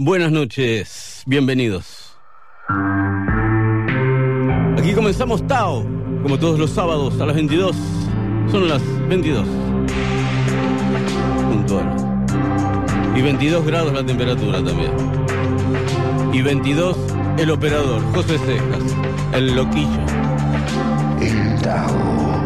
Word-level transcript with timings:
Buenas 0.00 0.30
noches, 0.30 1.24
bienvenidos. 1.26 2.16
Aquí 4.78 4.92
comenzamos 4.94 5.44
Tao, 5.48 5.84
como 6.22 6.38
todos 6.38 6.56
los 6.56 6.70
sábados 6.70 7.20
a 7.20 7.26
las 7.26 7.34
22. 7.34 7.74
Son 8.48 8.68
las 8.68 8.80
22. 9.08 9.44
Puntual. 11.50 11.96
Y 13.16 13.22
22 13.22 13.66
grados 13.66 13.92
la 13.92 14.06
temperatura 14.06 14.62
también. 14.62 14.92
Y 16.32 16.42
22 16.42 16.96
el 17.38 17.50
operador, 17.50 18.00
José 18.14 18.38
Cejas, 18.38 18.94
el 19.32 19.56
loquillo. 19.56 20.00
El 21.20 21.60
Tao 21.60 22.44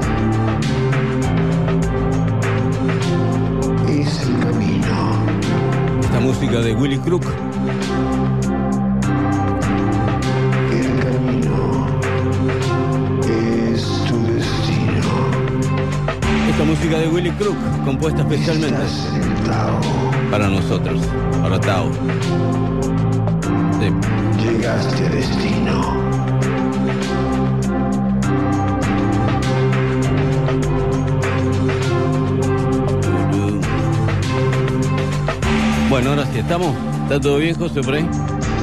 es 3.90 4.22
el 4.22 4.38
camino. 4.38 5.26
Esta 6.00 6.18
música 6.18 6.60
de 6.60 6.74
Willy 6.74 6.98
Crook. 7.00 7.41
Esta 16.62 16.74
música 16.74 16.96
de 17.00 17.08
Willy 17.08 17.30
Crook, 17.32 17.56
compuesta 17.84 18.22
especialmente 18.22 18.82
para 20.30 20.46
nosotros, 20.46 21.00
para 21.42 21.58
Tao. 21.58 21.90
Sí. 23.80 23.92
Llegaste 24.40 25.06
a 25.06 25.08
destino. 25.08 25.96
Bueno, 35.90 36.10
ahora 36.10 36.26
sí, 36.26 36.38
¿estamos? 36.38 36.76
¿Está 37.02 37.20
todo 37.20 37.38
bien, 37.38 37.58
José, 37.58 37.80
por 37.82 37.94
ahí? 37.94 38.08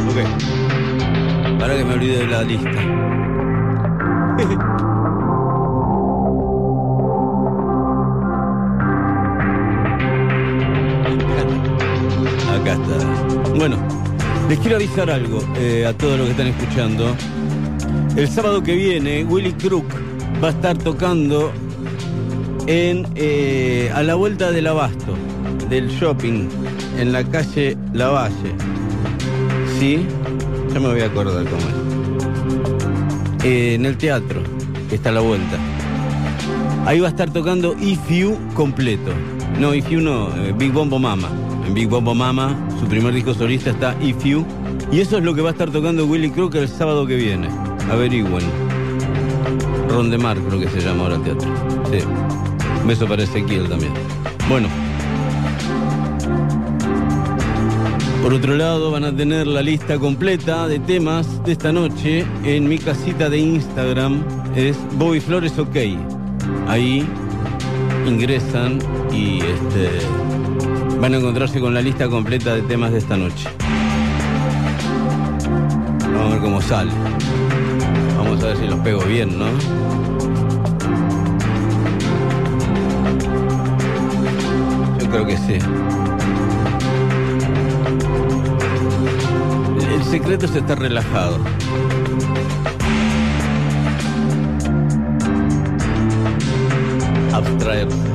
Ok. 0.07 1.59
Para 1.59 1.75
que 1.75 1.83
me 1.83 1.95
olvide 1.95 2.19
de 2.19 2.27
la 2.27 2.43
lista. 2.43 2.79
Les 14.49 14.57
quiero 14.57 14.77
avisar 14.77 15.11
algo 15.11 15.43
eh, 15.57 15.85
a 15.85 15.93
todos 15.93 16.17
los 16.17 16.25
que 16.25 16.31
están 16.31 16.47
escuchando. 16.47 17.15
El 18.15 18.27
sábado 18.27 18.63
que 18.63 18.73
viene, 18.73 19.23
Willy 19.23 19.53
Crook 19.53 19.85
va 20.43 20.47
a 20.47 20.51
estar 20.51 20.75
tocando 20.75 21.51
en 22.65 23.05
eh, 23.13 23.91
a 23.93 24.01
la 24.01 24.15
vuelta 24.15 24.51
del 24.51 24.65
abasto 24.65 25.13
del 25.69 25.87
shopping 25.89 26.49
en 26.97 27.11
la 27.11 27.23
calle 27.23 27.77
Lavalle. 27.93 28.55
Sí, 29.79 30.07
ya 30.73 30.79
me 30.79 30.87
voy 30.87 31.01
a 31.01 31.05
acordar 31.05 31.45
cómo 31.45 31.61
es. 31.61 33.45
Eh, 33.45 33.75
en 33.75 33.85
el 33.85 33.97
teatro, 33.97 34.41
que 34.89 34.95
está 34.95 35.09
a 35.09 35.13
la 35.13 35.21
vuelta. 35.21 35.57
Ahí 36.87 36.99
va 36.99 37.07
a 37.07 37.11
estar 37.11 37.31
tocando 37.31 37.75
If 37.79 38.09
You 38.09 38.35
completo. 38.55 39.11
No, 39.59 39.75
If 39.75 39.89
You 39.89 40.01
no, 40.01 40.29
Big 40.57 40.71
Bombo 40.71 40.97
Mama. 40.97 41.29
En 41.67 41.75
Big 41.75 41.87
Bombo 41.87 42.15
Mama, 42.15 42.57
su 42.79 42.87
primer 42.87 43.13
disco 43.13 43.33
solista 43.33 43.71
está 43.71 43.95
If 44.01 44.23
You. 44.23 44.45
Y 44.91 45.01
eso 45.01 45.17
es 45.17 45.23
lo 45.23 45.35
que 45.35 45.41
va 45.41 45.49
a 45.49 45.51
estar 45.51 45.69
tocando 45.69 46.05
Willy 46.05 46.31
Crook 46.31 46.55
el 46.55 46.67
sábado 46.67 47.05
que 47.05 47.15
viene. 47.15 47.49
Averigüen. 47.91 48.43
Rondemar 49.89 50.37
creo 50.37 50.59
que 50.59 50.67
se 50.69 50.81
llama 50.81 51.03
ahora 51.03 51.15
el 51.15 51.23
teatro. 51.23 51.49
Sí. 51.91 51.99
Beso 52.87 53.07
para 53.07 53.23
Ezequiel 53.23 53.67
también. 53.67 53.93
Bueno. 54.47 54.67
Por 58.23 58.33
otro 58.33 58.55
lado, 58.55 58.91
van 58.91 59.05
a 59.05 59.15
tener 59.15 59.47
la 59.47 59.61
lista 59.61 59.97
completa 59.97 60.67
de 60.67 60.79
temas 60.79 61.43
de 61.45 61.53
esta 61.53 61.71
noche 61.71 62.25
en 62.43 62.67
mi 62.67 62.77
casita 62.77 63.29
de 63.29 63.39
Instagram. 63.39 64.23
Es 64.55 64.77
Bobby 64.97 65.19
Flores 65.19 65.57
OK. 65.57 65.75
Ahí 66.67 67.05
ingresan 68.05 68.79
y 69.11 69.39
este, 69.39 69.89
van 70.99 71.13
a 71.13 71.17
encontrarse 71.17 71.59
con 71.61 71.73
la 71.73 71.81
lista 71.81 72.09
completa 72.09 72.55
de 72.55 72.61
temas 72.63 72.91
de 72.91 72.97
esta 72.97 73.15
noche. 73.15 73.47
Vamos 76.01 76.25
a 76.25 76.29
ver 76.29 76.39
cómo 76.41 76.61
sale. 76.61 76.91
Vamos 78.17 78.43
a 78.43 78.47
ver 78.47 78.57
si 78.57 78.67
los 78.67 78.79
pego 78.79 79.01
bien, 79.05 79.39
¿no? 79.39 79.45
Yo 84.99 85.09
creo 85.09 85.25
que 85.25 85.37
sí. 85.37 85.57
El 89.93 90.03
secreto 90.03 90.45
es 90.45 90.55
estar 90.55 90.79
relajado. 90.79 91.39
Abstraerse. 97.33 98.08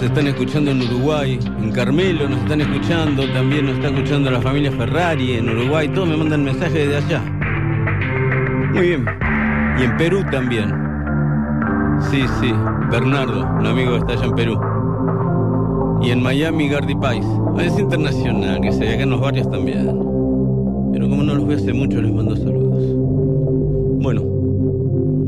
Nos 0.00 0.08
están 0.08 0.28
escuchando 0.28 0.70
en 0.70 0.80
Uruguay, 0.80 1.38
en 1.62 1.72
Carmelo 1.72 2.26
nos 2.26 2.38
están 2.38 2.62
escuchando, 2.62 3.22
también 3.34 3.66
nos 3.66 3.74
está 3.74 3.88
escuchando 3.88 4.30
la 4.30 4.40
familia 4.40 4.72
Ferrari 4.72 5.34
en 5.34 5.50
Uruguay, 5.50 5.88
todos 5.88 6.08
me 6.08 6.16
mandan 6.16 6.42
mensajes 6.42 6.72
desde 6.72 6.96
allá. 6.96 7.20
Muy 8.72 8.88
bien. 8.88 9.04
Y 9.78 9.82
en 9.82 9.96
Perú 9.98 10.24
también. 10.30 10.72
Sí, 12.10 12.24
sí, 12.40 12.50
Bernardo, 12.90 13.46
un 13.58 13.66
amigo 13.66 13.92
que 13.92 13.98
está 13.98 14.12
allá 14.14 14.24
en 14.24 14.34
Perú. 14.36 14.60
Y 16.00 16.12
en 16.12 16.22
Miami, 16.22 16.70
Gardy 16.70 16.94
Pais. 16.94 17.26
Es 17.58 17.78
internacional, 17.78 18.58
que 18.62 18.72
se 18.72 18.80
ve 18.80 18.94
acá 18.94 19.02
en 19.02 19.10
los 19.10 19.20
barrios 19.20 19.50
también. 19.50 19.84
Pero 20.94 21.10
como 21.10 21.22
no 21.24 21.34
los 21.34 21.46
veo 21.46 21.58
hace 21.58 21.74
mucho, 21.74 22.00
les 22.00 22.10
mando 22.10 22.34
saludos. 22.36 22.84
Bueno, 24.00 24.22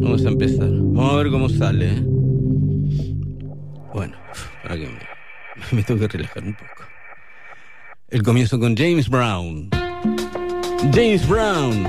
vamos 0.01 0.25
a 0.25 0.29
empezar. 0.31 0.71
Vamos 0.71 1.13
a 1.13 1.17
ver 1.17 1.31
cómo 1.31 1.51
sale. 1.51 1.91
¿eh? 1.91 2.22
Me, 5.83 5.87
tengo 5.87 6.01
que 6.01 6.19
relajar 6.19 6.45
un 6.45 6.55
poco. 6.55 6.85
El 8.09 8.23
comienzo 8.23 8.59
con 8.59 8.77
James 8.77 9.09
Brown. 9.09 9.69
James 10.93 11.27
Brown. 11.27 11.85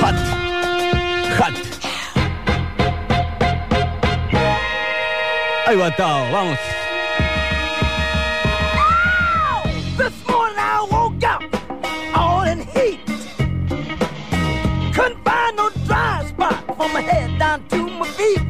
Hot. 0.00 0.14
Hot. 1.38 1.54
Ahí 5.66 5.76
va 5.76 5.94
Tao, 5.96 6.32
vamos. 6.32 6.58
Down 17.38 17.68
to 17.68 17.81
my 18.02 18.08
feet. 18.08 18.40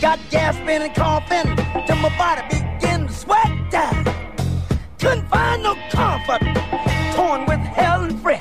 Got 0.00 0.18
gasping 0.30 0.82
and 0.86 0.94
coughing 0.94 1.48
till 1.86 1.96
my 1.96 2.12
body 2.16 2.42
began 2.48 3.06
to 3.06 3.12
sweat. 3.12 3.50
Couldn't 4.98 5.28
find 5.28 5.62
no 5.62 5.74
comfort, 5.90 6.42
torn 7.14 7.44
with 7.46 7.60
hell 7.76 8.04
and 8.04 8.18
fret. 8.22 8.40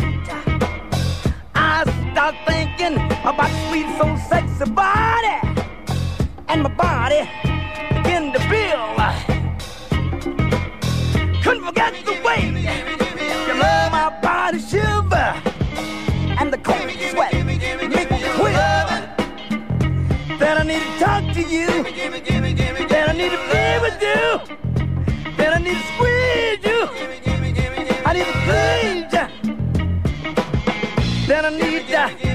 I 1.53 1.83
start 2.11 2.35
thinking 2.47 2.95
about 3.31 3.51
sweet, 3.67 3.87
so 3.97 4.05
sexy 4.29 4.69
body, 4.71 5.35
and 6.47 6.63
my 6.63 6.69
body 6.69 7.54
need 20.65 20.81
to 20.81 20.99
talk 20.99 21.23
to 21.33 21.41
you. 21.41 21.67
That 22.87 23.05
I 23.09 23.13
need 23.13 23.31
to 23.31 23.37
be 23.51 23.65
with 23.85 24.01
you. 24.01 24.23
That 25.37 25.53
I 25.53 25.59
need 25.59 25.77
to 25.77 25.85
squeeze 25.93 26.63
you. 26.65 26.81
I 28.05 28.11
need 28.13 28.25
to 28.25 28.33
please 28.45 29.13
you. 29.13 29.27
That 31.27 31.43
I 31.45 31.49
need 31.49 31.87
to. 31.87 32.34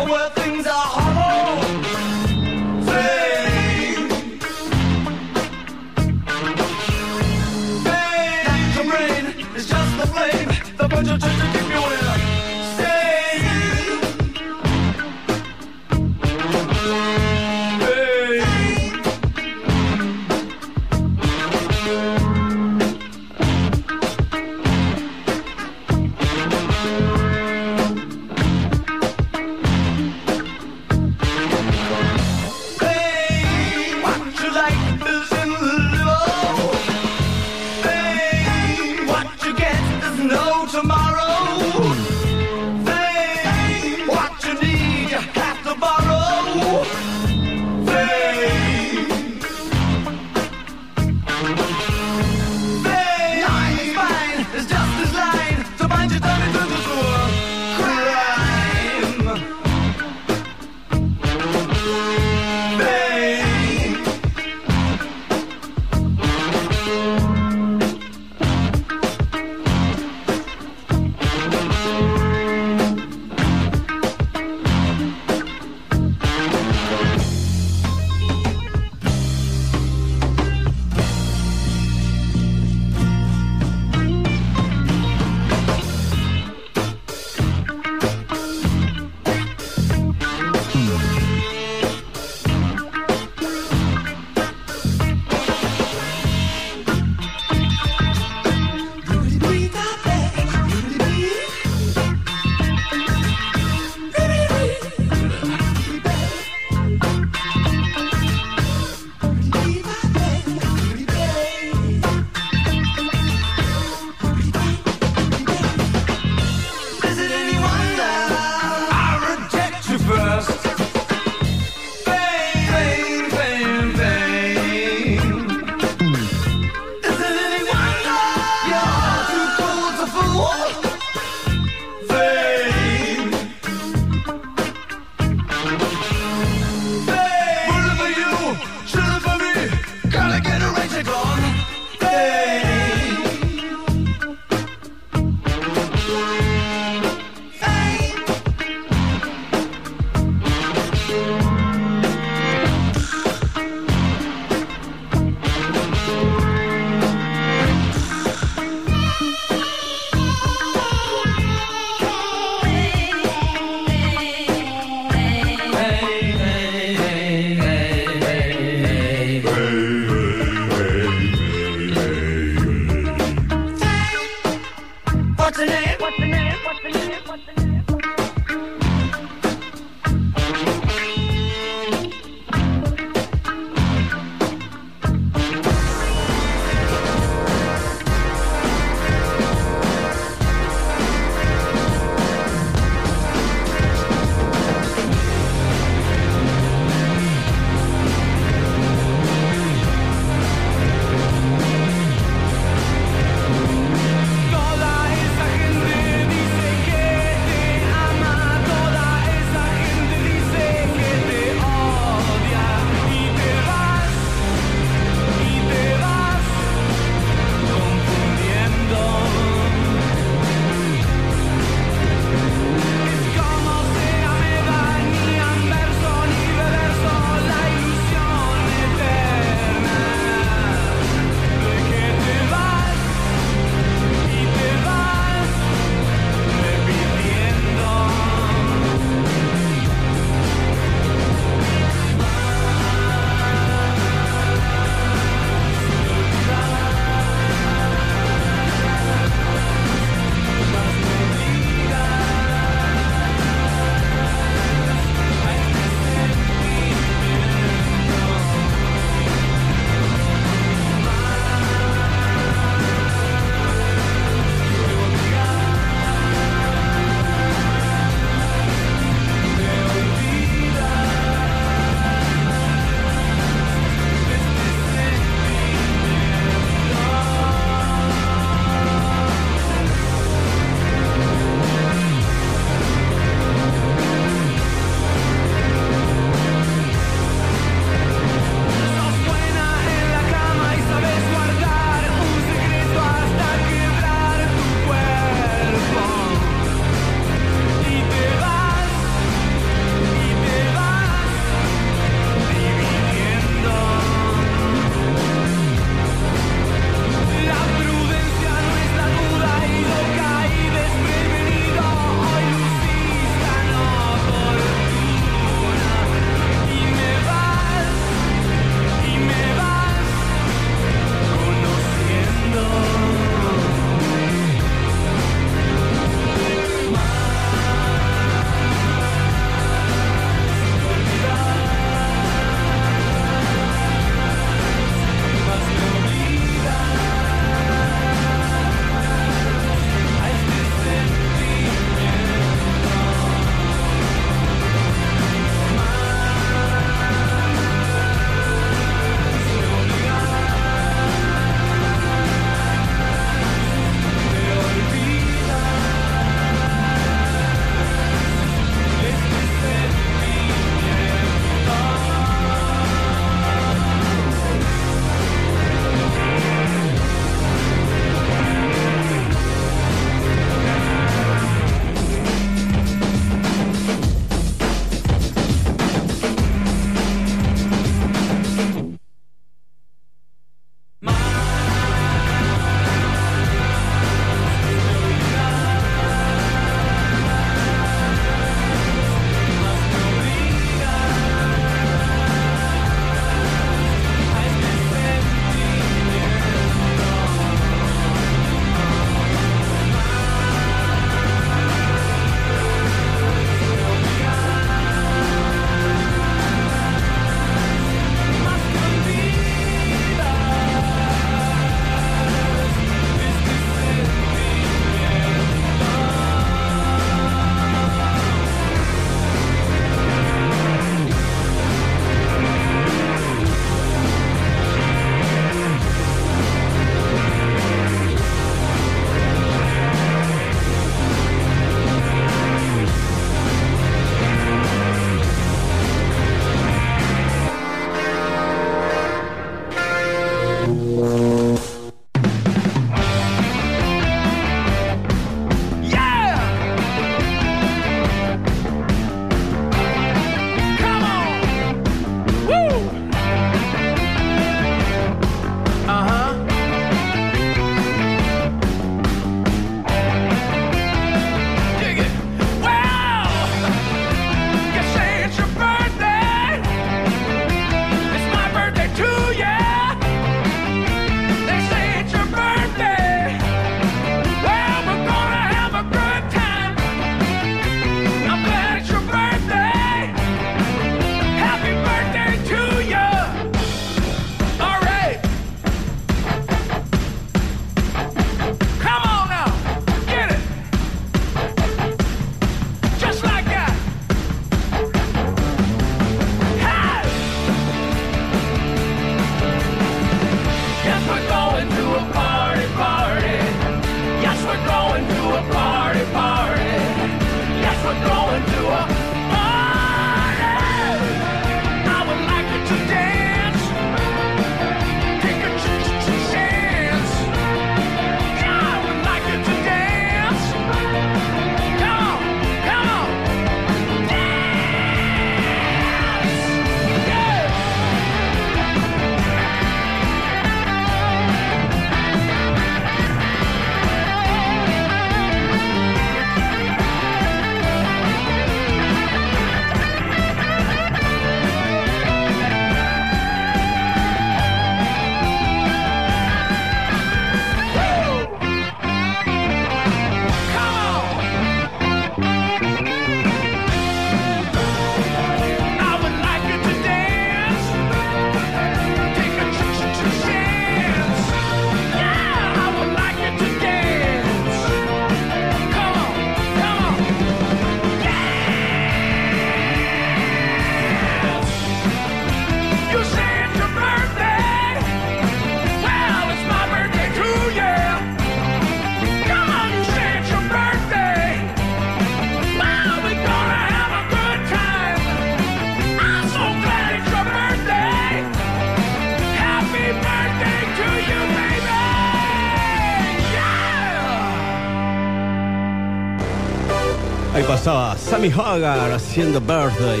Sammy 598.10 598.28
Hagar 598.28 598.90
haciendo 598.90 599.40
Birthday. 599.40 600.00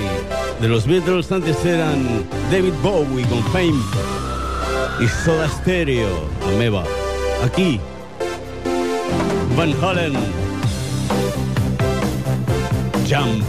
De 0.60 0.66
los 0.66 0.84
Beatles 0.84 1.30
antes 1.30 1.64
eran 1.64 2.26
David 2.50 2.72
Bowie 2.82 3.24
con 3.26 3.40
Fame 3.52 3.80
y 4.98 5.06
Soda 5.06 5.48
Stereo, 5.48 6.08
Ameba. 6.48 6.82
Aquí, 7.44 7.78
Van 9.56 9.72
Halen, 9.80 10.14
Jump. 13.08 13.44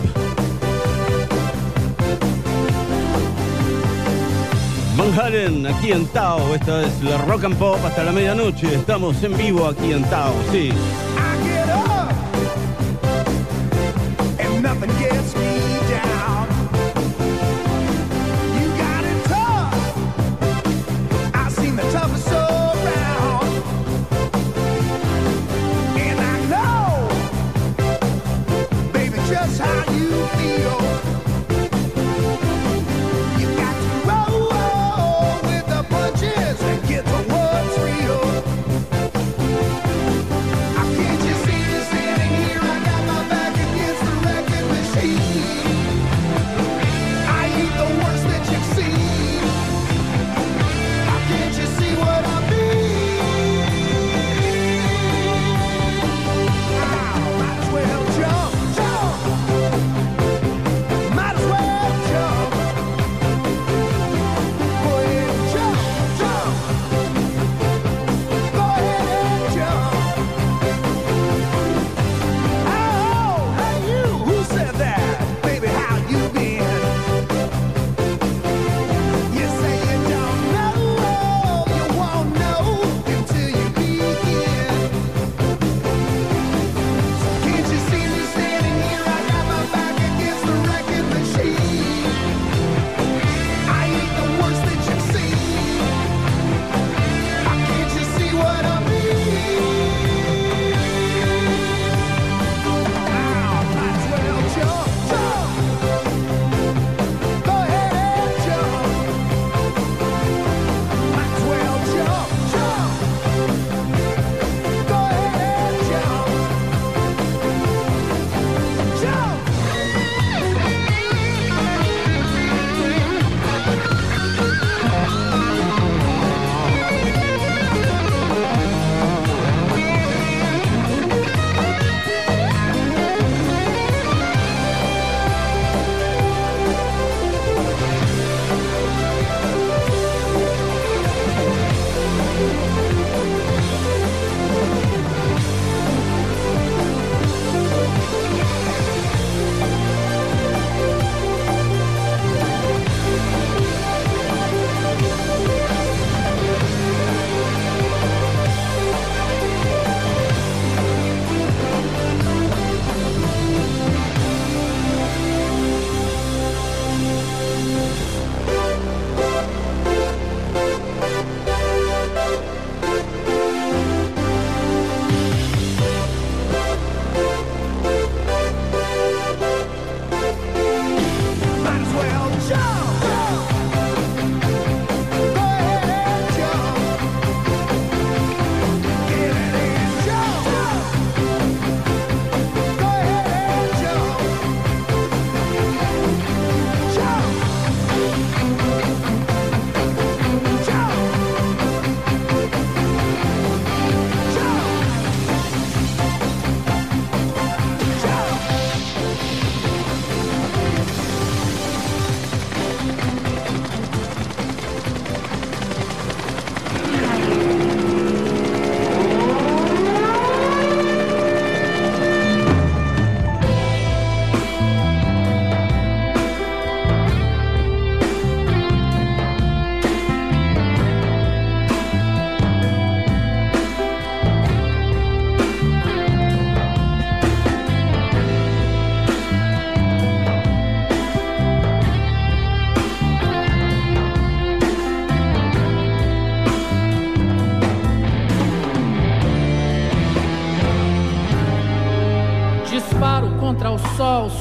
Van 4.96 5.20
Halen, 5.20 5.66
aquí 5.66 5.92
en 5.92 6.06
Tao, 6.06 6.54
esta 6.54 6.84
es 6.84 7.02
la 7.02 7.18
Rock 7.26 7.46
and 7.46 7.58
Pop 7.58 7.80
hasta 7.84 8.04
la 8.04 8.12
medianoche. 8.12 8.76
Estamos 8.76 9.24
en 9.24 9.36
vivo 9.36 9.66
aquí 9.68 9.92
en 9.92 10.04
Tao, 10.04 10.36
sí. 10.52 10.72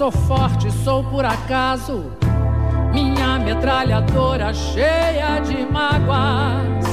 sou 0.01 0.11
forte, 0.11 0.73
sou 0.83 1.05
por 1.05 1.27
acaso. 1.27 2.11
Minha 2.91 3.39
metralhadora 3.39 4.55
cheia 4.55 5.41
de 5.41 5.59
mágoas. 5.71 6.87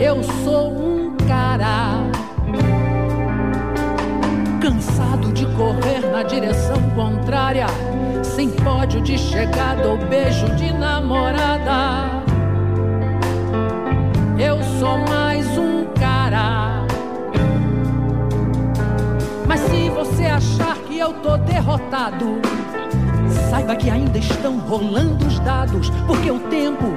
Eu 0.00 0.22
sou 0.42 0.72
um 0.72 1.14
cara 1.28 1.98
cansado 4.62 5.30
de 5.34 5.44
correr 5.54 6.00
na 6.10 6.22
direção 6.22 6.80
contrária, 6.94 7.66
sem 8.22 8.48
pódio 8.48 9.02
de 9.02 9.18
chegada 9.18 9.86
ou 9.86 9.98
beijo 9.98 10.48
de 10.56 10.72
namorada. 10.72 12.22
Eu 14.38 14.62
sou 14.78 14.96
mais 15.10 15.46
um 15.58 15.84
cara. 16.00 16.86
Mas 19.46 19.60
se 19.60 19.90
você 19.90 20.24
achar 20.24 20.79
eu 21.00 21.14
tô 21.14 21.36
derrotado. 21.38 22.40
Saiba 23.48 23.74
que 23.74 23.88
ainda 23.88 24.18
estão 24.18 24.58
rolando 24.58 25.26
os 25.26 25.38
dados, 25.40 25.88
porque 26.06 26.30
o 26.30 26.38
tempo, 26.40 26.88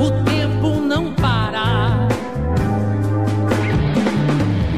o 0.00 0.24
tempo 0.24 0.80
não 0.80 1.12
para. 1.12 2.08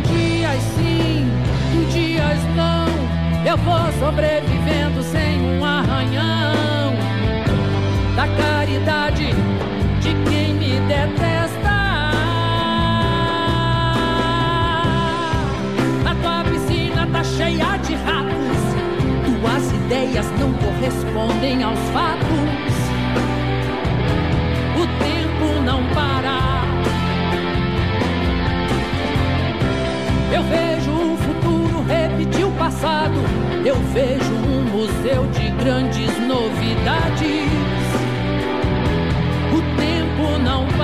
Dias 0.09 0.63
sim, 0.77 1.31
dias 1.93 2.39
não, 2.57 2.89
eu 3.49 3.57
vou 3.59 3.93
sobrevivendo 4.01 5.03
sem 5.05 5.41
um 5.41 5.65
arranhão 5.65 6.95
da 8.17 8.27
caridade 8.43 9.29
de 10.01 10.31
quem 10.31 10.55
me 10.55 10.81
detesta. 10.81 11.16
Não 20.39 20.53
correspondem 20.55 21.63
aos 21.63 21.79
fatos. 21.91 22.77
O 24.77 24.87
tempo 25.03 25.63
não 25.65 25.83
para. 25.95 26.65
Eu 30.33 30.43
vejo 30.43 30.91
o 30.93 31.17
futuro 31.17 31.85
repetir 31.87 32.47
o 32.47 32.53
passado. 32.53 33.15
Eu 33.65 33.77
vejo 33.93 34.33
um 34.33 34.63
museu 34.71 35.27
de 35.29 35.51
grandes 35.63 36.11
novidades. 36.27 37.51
O 39.53 39.61
tempo 39.77 40.39
não 40.43 40.67
para. 40.67 40.76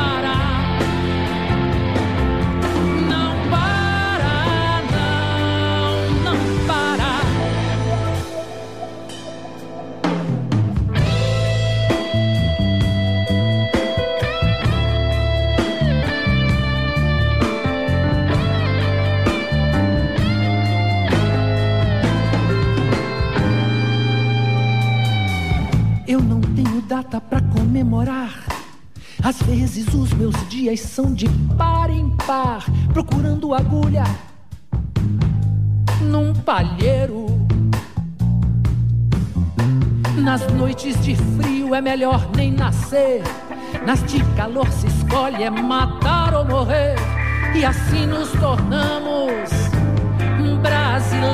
Vezes 29.74 29.94
os 29.94 30.12
meus 30.12 30.36
dias 30.50 30.80
são 30.80 31.14
de 31.14 31.26
par 31.56 31.88
em 31.88 32.10
par, 32.26 32.62
procurando 32.92 33.54
agulha 33.54 34.04
num 36.02 36.34
palheiro. 36.34 37.26
Nas 40.18 40.46
noites 40.52 41.00
de 41.02 41.16
frio 41.16 41.74
é 41.74 41.80
melhor 41.80 42.28
nem 42.36 42.52
nascer. 42.52 43.22
Nas 43.86 44.04
de 44.04 44.22
calor 44.36 44.68
se 44.68 44.88
escolhe 44.88 45.42
é 45.42 45.48
matar 45.48 46.34
ou 46.34 46.44
morrer. 46.44 46.96
E 47.54 47.64
assim 47.64 48.06
nos 48.06 48.30
tornamos 48.32 49.50
brasileiros. 50.60 51.32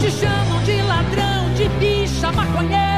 Te 0.00 0.10
chamam 0.10 0.62
de 0.64 0.80
ladrão, 0.80 1.52
de 1.54 1.68
bicha, 1.78 2.32
maconheiro. 2.32 2.91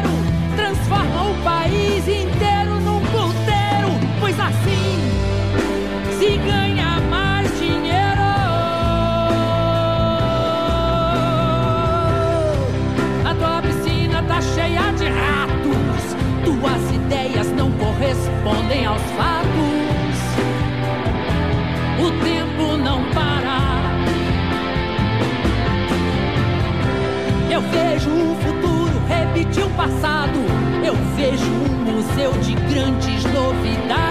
De 32.32 32.54
grandes 32.54 33.22
novidades. 33.34 34.03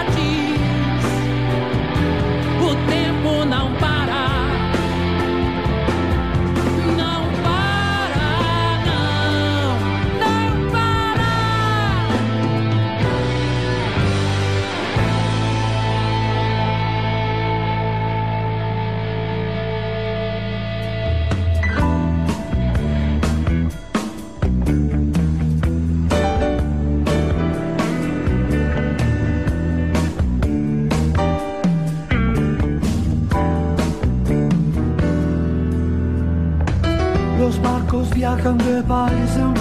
Viajan 38.86 39.53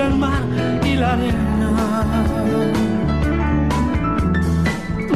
el 0.00 0.14
mar 0.14 0.42
y 0.84 0.94
la 0.94 1.12
arena. 1.12 2.04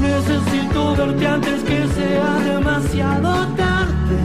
Necesito 0.00 0.96
verte 0.96 1.26
antes 1.26 1.62
que 1.62 1.86
sea 1.88 2.38
demasiado 2.52 3.46
tarde. 3.56 4.18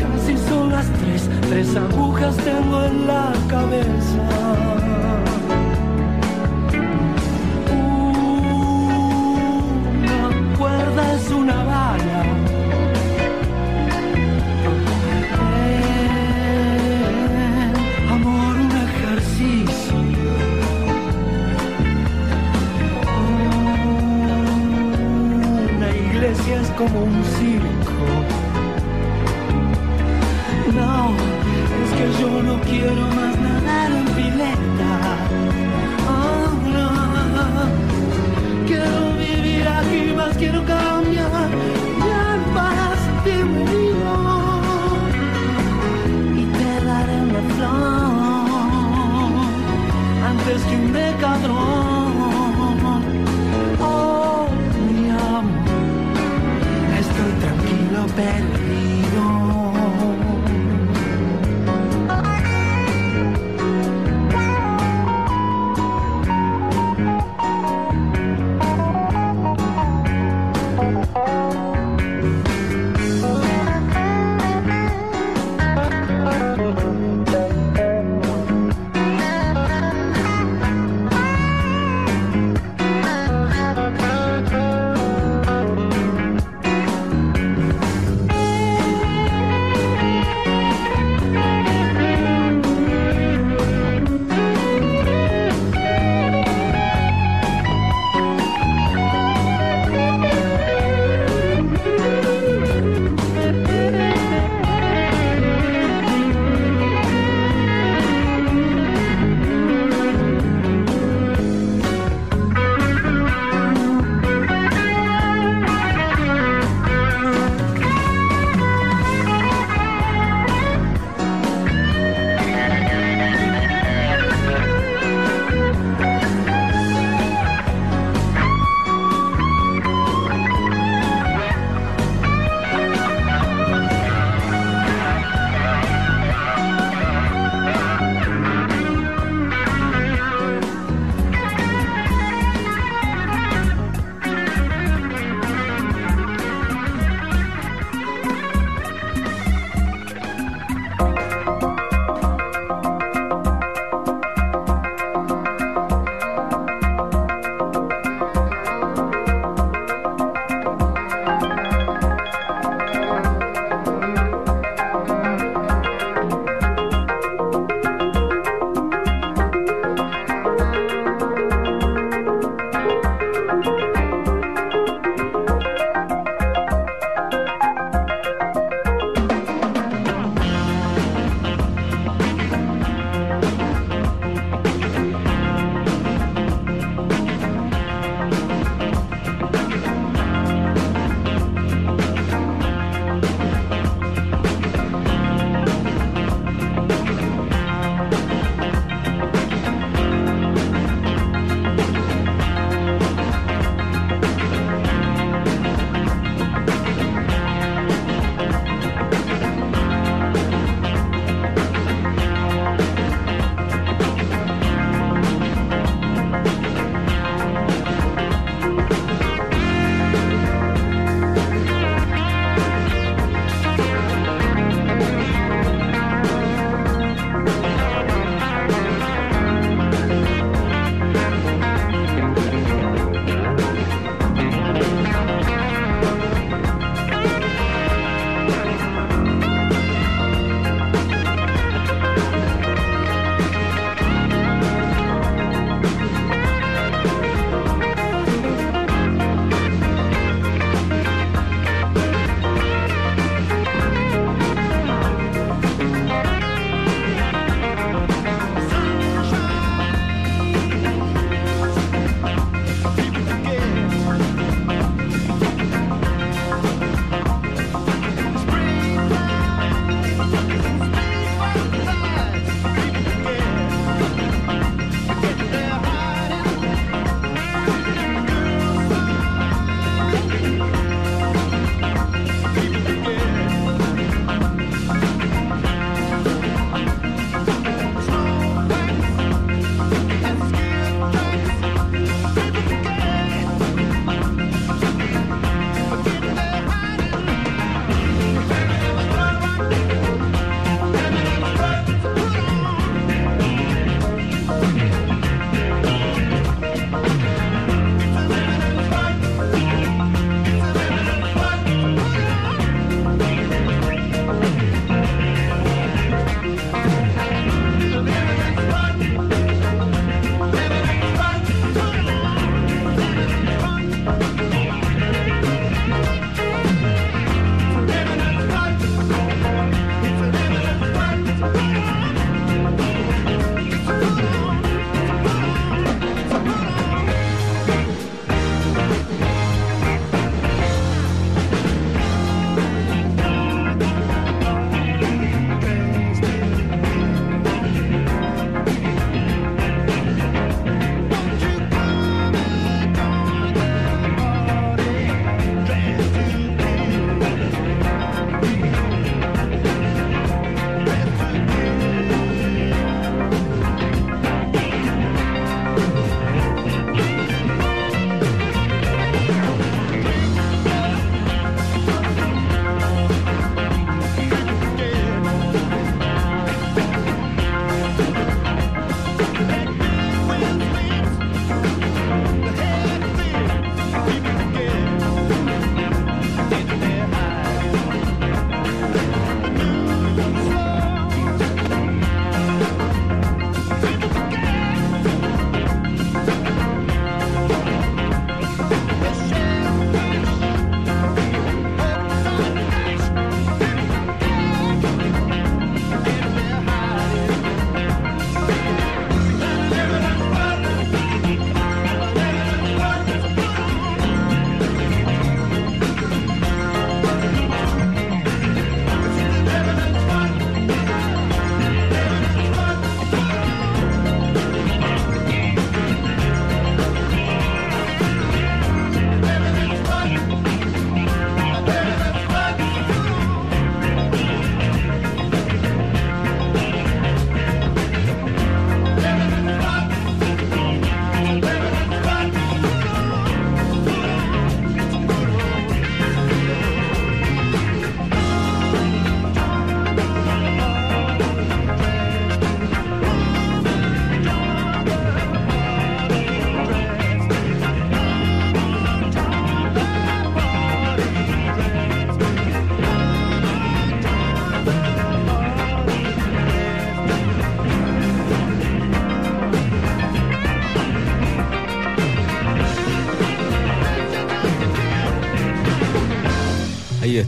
Casi 0.00 0.36
son 0.48 0.70
las 0.70 0.86
tres, 1.00 1.30
tres 1.48 1.76
agujas 1.76 2.36
tengo 2.38 2.84
en 2.84 3.06
la 3.06 3.32
cabeza. 3.48 4.13
Un 26.92 27.24
circo. 27.38 28.06
No, 30.74 31.12
es 31.82 31.90
que 31.96 32.06
yo 32.20 32.42
no 32.42 32.60
quiero 32.60 33.06
más 33.08 33.38
nadar 33.38 33.90
en 33.92 34.04
pileta. 34.06 34.92
Oh, 36.08 36.52
no. 36.74 36.88
Quiero 38.66 39.00
vivir 39.18 39.66
aquí, 39.66 40.12
más 40.14 40.36
quiero 40.36 40.64
cambiar. 40.64 41.48
Ya 42.06 42.36
más 42.52 42.98
bienvenido. 43.24 44.12
Y 46.36 46.44
te 46.44 46.84
daré 46.84 47.16
una 47.22 47.42
flor 47.54 48.94
antes 50.28 50.62
que 50.64 50.76
un 50.76 50.92
decadrón. 50.92 51.93
Tranquilo, 58.14 58.53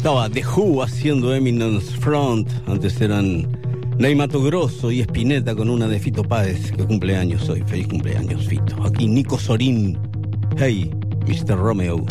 estaba 0.07 0.31
The 0.31 0.45
Who 0.55 0.85
haciendo 0.85 1.35
Eminence 1.35 1.91
Front, 1.91 2.49
antes 2.69 3.01
eran 3.01 3.45
Neymato 3.99 4.41
Grosso 4.41 4.93
y 4.93 5.01
Espineta 5.01 5.53
con 5.53 5.69
una 5.69 5.89
de 5.89 5.99
Fito 5.99 6.23
Páez, 6.23 6.71
que 6.71 6.85
cumple 6.85 7.17
años 7.17 7.49
hoy, 7.49 7.65
feliz 7.67 7.89
cumpleaños 7.89 8.47
Fito. 8.47 8.81
Aquí 8.85 9.09
Nico 9.09 9.37
Sorín, 9.37 9.99
hey, 10.59 10.89
Mr. 11.27 11.59
Romeo. 11.59 12.07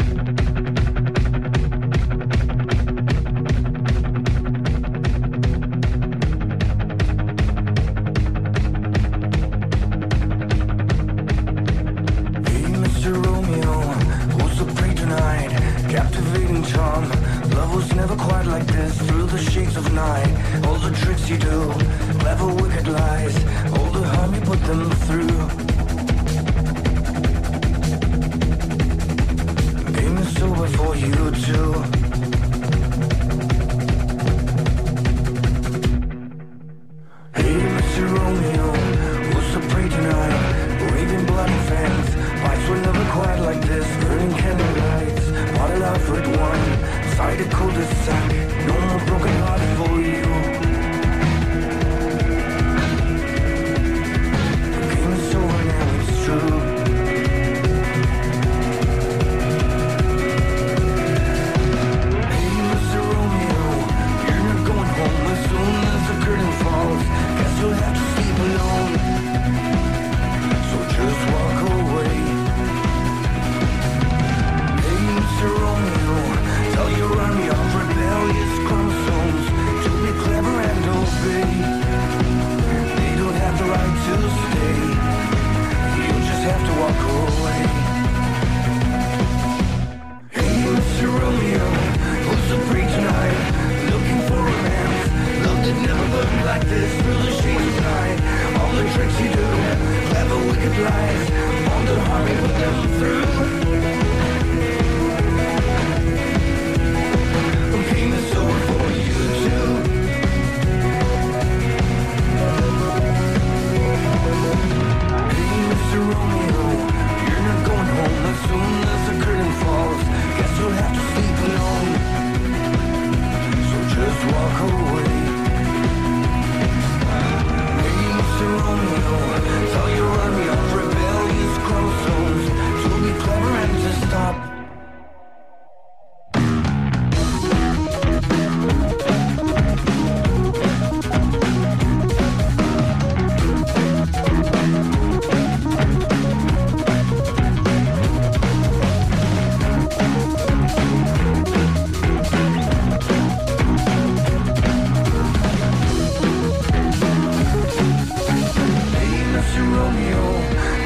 Romeo 159.85 160.25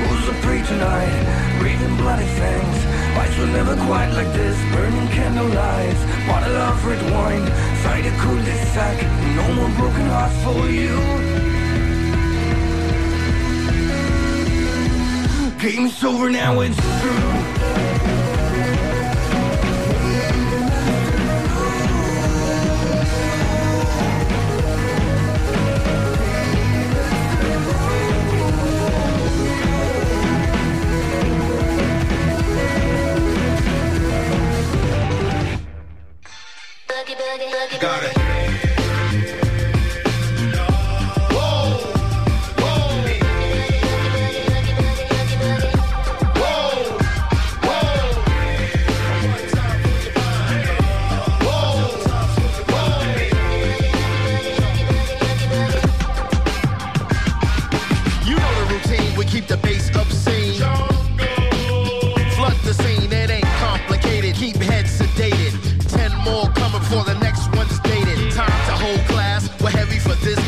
Who's 0.08 0.28
a 0.28 0.34
prey 0.42 0.62
tonight, 0.62 1.58
breathing 1.60 1.96
bloody 1.96 2.26
fangs. 2.40 2.80
Fights 3.16 3.38
were 3.38 3.48
never 3.48 3.76
quite 3.88 4.12
like 4.12 4.32
this, 4.34 4.58
burning 4.74 5.08
candlelight. 5.08 6.00
Bottle 6.28 6.58
of 6.58 6.86
red 6.86 7.02
wine, 7.14 7.46
try 7.82 8.02
to 8.02 8.12
cool 8.22 8.36
this 8.48 8.62
sack. 8.74 8.98
No 9.38 9.46
more 9.54 9.72
broken 9.78 10.06
hearts 10.16 10.38
for 10.44 10.68
you. 10.68 10.96
Game's 15.60 16.04
over 16.04 16.30
now, 16.30 16.60
it's 16.60 16.76
through 17.02 17.89
Got 37.20 38.04
it. 38.04 38.29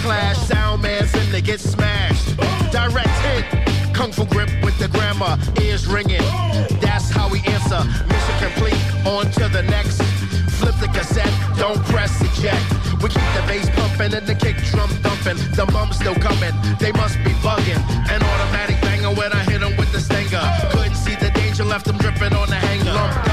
clash. 0.01 0.37
Sound 0.47 0.81
man's 0.81 1.13
in 1.15 1.31
they 1.31 1.41
get 1.41 1.59
smashed. 1.59 2.35
Direct 2.71 3.15
hit, 3.25 3.45
kung 3.93 4.11
fu 4.11 4.25
grip 4.25 4.49
with 4.63 4.77
the 4.79 4.87
grammar, 4.87 5.37
ears 5.61 5.87
ringing. 5.87 6.25
That's 6.81 7.09
how 7.09 7.29
we 7.29 7.39
answer. 7.45 7.81
Mission 8.09 8.37
complete, 8.39 8.81
on 9.05 9.31
to 9.37 9.47
the 9.47 9.63
next. 9.63 10.01
Flip 10.59 10.75
the 10.79 10.87
cassette, 10.87 11.33
don't 11.57 11.81
press 11.85 12.13
eject. 12.21 12.65
We 13.01 13.09
keep 13.09 13.29
the 13.37 13.43
bass 13.47 13.69
pumping 13.77 14.13
and 14.13 14.27
the 14.27 14.35
kick 14.35 14.57
drum 14.71 14.89
thumping. 15.03 15.37
The 15.55 15.65
mum's 15.71 15.95
still 15.95 16.15
coming, 16.15 16.53
they 16.79 16.91
must 16.91 17.17
be 17.23 17.33
bugging. 17.45 17.81
An 18.13 18.21
automatic 18.21 18.79
banger 18.81 19.13
when 19.13 19.31
I 19.33 19.43
hit 19.43 19.61
'em 19.61 19.75
with 19.77 19.91
the 19.91 19.99
stinger. 19.99 20.43
Couldn't 20.71 20.95
see 20.95 21.15
the 21.15 21.31
danger, 21.31 21.63
left 21.63 21.87
'em 21.87 21.97
dripping 21.97 22.33
on 22.35 22.47
the 22.49 22.59
hanger. 22.67 23.30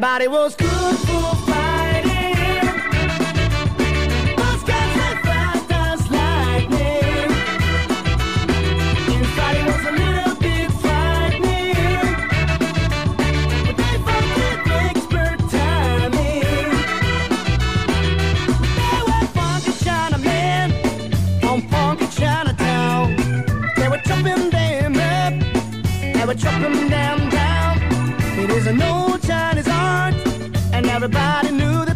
Everybody 0.00 0.28
was 0.28 0.54
good 0.54 0.96
for 1.08 1.34
fighting. 1.50 2.12
Lightning. 6.08 7.30
Was 9.66 9.86
a 9.86 9.90
little 9.90 10.36
bit 10.36 10.70
frightening. 10.74 11.74
But 13.66 13.76
they 13.76 13.96
expert 14.86 15.40
timing. 15.50 16.70
They 18.78 19.00
were 19.08 19.26
funky 19.34 19.72
Chinamen 19.82 20.68
from 21.40 21.62
funky 21.62 22.06
Chinatown. 22.06 23.16
They 23.74 23.88
were 23.88 24.02
chopping 24.06 24.50
them 24.50 24.94
up. 24.94 25.34
They 26.14 26.24
were 26.24 26.34
chopping 26.34 26.88
them 26.88 27.30
down. 27.30 27.82
It 28.38 28.50
is 28.50 28.68
a 28.68 28.72
no 28.72 29.07
Everybody 31.10 31.52
knew 31.52 31.87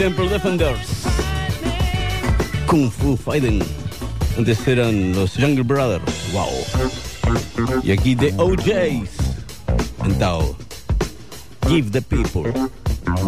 Temple 0.00 0.30
Defenders 0.30 1.04
Kung 2.66 2.88
Fu 2.88 3.16
Fighting. 3.16 3.60
Antes 4.38 4.66
eran 4.66 5.12
los 5.14 5.36
Younger 5.36 5.62
Brothers. 5.62 6.32
Wow. 6.32 6.48
Y 7.84 7.92
aquí 7.92 8.16
The 8.16 8.32
O'Jays. 8.40 9.12
And 10.00 10.18
now, 10.18 10.56
give 11.68 11.92
the 11.92 12.00
people 12.00 12.48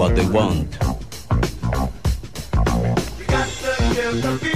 what 0.00 0.16
they 0.16 0.24
want. 0.24 0.72
We 3.18 3.26
got 3.26 3.48
to 3.52 3.92
give 3.92 4.22
the 4.22 4.38
people 4.40 4.51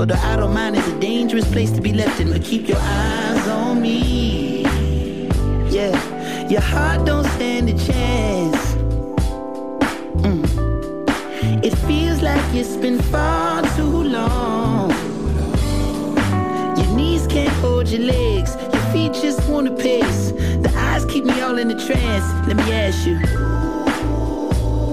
careful, 0.00 0.06
the 0.06 0.26
idle 0.26 0.48
mind 0.48 0.76
is 0.76 0.86
a 0.88 1.00
dangerous 1.00 1.50
place 1.50 1.70
to 1.72 1.80
be 1.80 1.92
left 1.92 2.20
in. 2.20 2.30
But 2.30 2.44
keep 2.44 2.68
your 2.68 2.78
eyes 2.78 3.48
on 3.48 3.80
me. 3.80 4.62
Yeah, 5.70 6.48
your 6.48 6.60
heart 6.60 7.06
don't 7.06 7.24
stand 7.36 7.68
a 7.68 7.72
chance. 7.72 8.74
Mm. 10.22 11.64
It 11.64 11.74
feels 11.86 12.22
like 12.22 12.42
it's 12.54 12.76
been 12.76 13.00
far 13.02 13.62
too 13.76 14.02
long. 14.02 14.90
Your 16.76 16.96
knees 16.96 17.26
can't 17.26 17.54
hold 17.60 17.88
your 17.88 18.02
legs. 18.02 18.56
Your 18.72 18.82
feet 18.92 19.12
just 19.12 19.48
wanna 19.48 19.74
pace. 19.76 20.32
The 20.62 20.72
eyes 20.76 21.04
keep 21.06 21.24
me 21.24 21.40
all 21.40 21.58
in 21.58 21.70
a 21.70 21.86
trance. 21.86 22.26
Let 22.46 22.56
me 22.56 22.72
ask 22.72 23.06
you. 23.06 23.18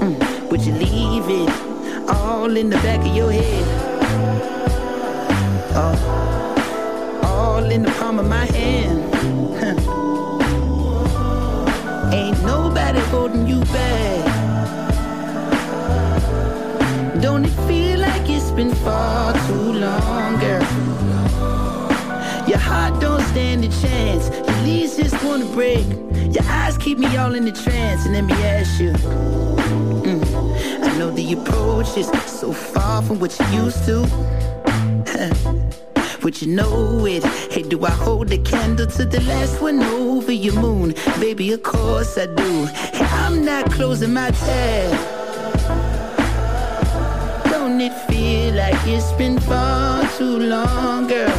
Mm, 0.01 0.49
would 0.49 0.62
you 0.62 0.74
leave 0.74 1.26
it 1.28 1.49
all 2.10 2.55
in 2.55 2.70
the 2.70 2.78
back 2.78 2.99
of 2.99 3.16
your 3.16 3.32
head? 3.32 3.77
Oh, 5.80 7.22
all 7.24 7.64
in 7.70 7.84
the 7.84 7.92
palm 8.00 8.18
of 8.18 8.28
my 8.28 8.46
hand. 8.46 9.14
Ain't 12.12 12.42
nobody 12.44 13.00
holding 13.12 13.46
you 13.46 13.60
back. 13.66 14.50
Don't 17.22 17.46
it 17.46 17.52
feel 17.68 18.00
like 18.00 18.28
it's 18.28 18.50
been 18.50 18.74
far 18.74 19.34
too 19.46 19.74
long, 19.74 20.40
girl? 20.40 20.66
Your 22.48 22.58
heart 22.58 23.00
don't 23.00 23.22
stand 23.28 23.64
a 23.64 23.68
chance. 23.80 24.30
Your 24.30 24.62
knees 24.64 24.98
just 24.98 25.24
wanna 25.24 25.46
break. 25.46 25.86
Your 26.34 26.44
eyes 26.46 26.76
keep 26.80 26.98
me 26.98 27.16
all 27.18 27.36
in 27.36 27.46
the 27.46 27.52
trance. 27.52 28.06
And 28.06 28.16
let 28.16 28.24
me 28.24 28.34
ask 28.34 28.80
you. 28.82 28.94
mm, 28.94 30.84
I 30.84 30.98
know 30.98 31.12
the 31.12 31.34
approach 31.34 31.96
is 31.98 32.08
so 32.26 32.52
far 32.52 33.04
from 33.04 33.20
what 33.20 33.38
you 33.40 33.46
used 33.64 33.86
to. 33.86 34.08
Would 36.28 36.42
you 36.42 36.50
know 36.50 37.06
it? 37.06 37.24
Hey, 37.24 37.62
do 37.62 37.86
I 37.86 37.90
hold 37.90 38.28
the 38.28 38.38
candle 38.38 38.86
to 38.86 39.06
the 39.06 39.22
last 39.22 39.62
one 39.62 39.82
over 39.82 40.34
your 40.34 40.56
moon? 40.60 40.94
Baby, 41.22 41.54
of 41.54 41.64
course 41.64 42.18
I 42.18 42.26
do. 42.26 42.66
Hey, 42.66 43.06
I'm 43.06 43.46
not 43.46 43.72
closing 43.72 44.12
my 44.12 44.32
tab. 44.32 44.92
Don't 47.46 47.80
it 47.80 47.94
feel 48.10 48.56
like 48.56 48.76
it's 48.86 49.14
been 49.14 49.40
far 49.40 50.06
too 50.18 50.38
long, 50.40 51.08
girl? 51.08 51.30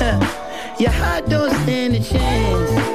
Huh. 0.00 0.76
Your 0.78 0.92
heart 0.92 1.28
don't 1.28 1.50
stand 1.50 1.94
a 1.96 2.02
chance. 2.02 2.91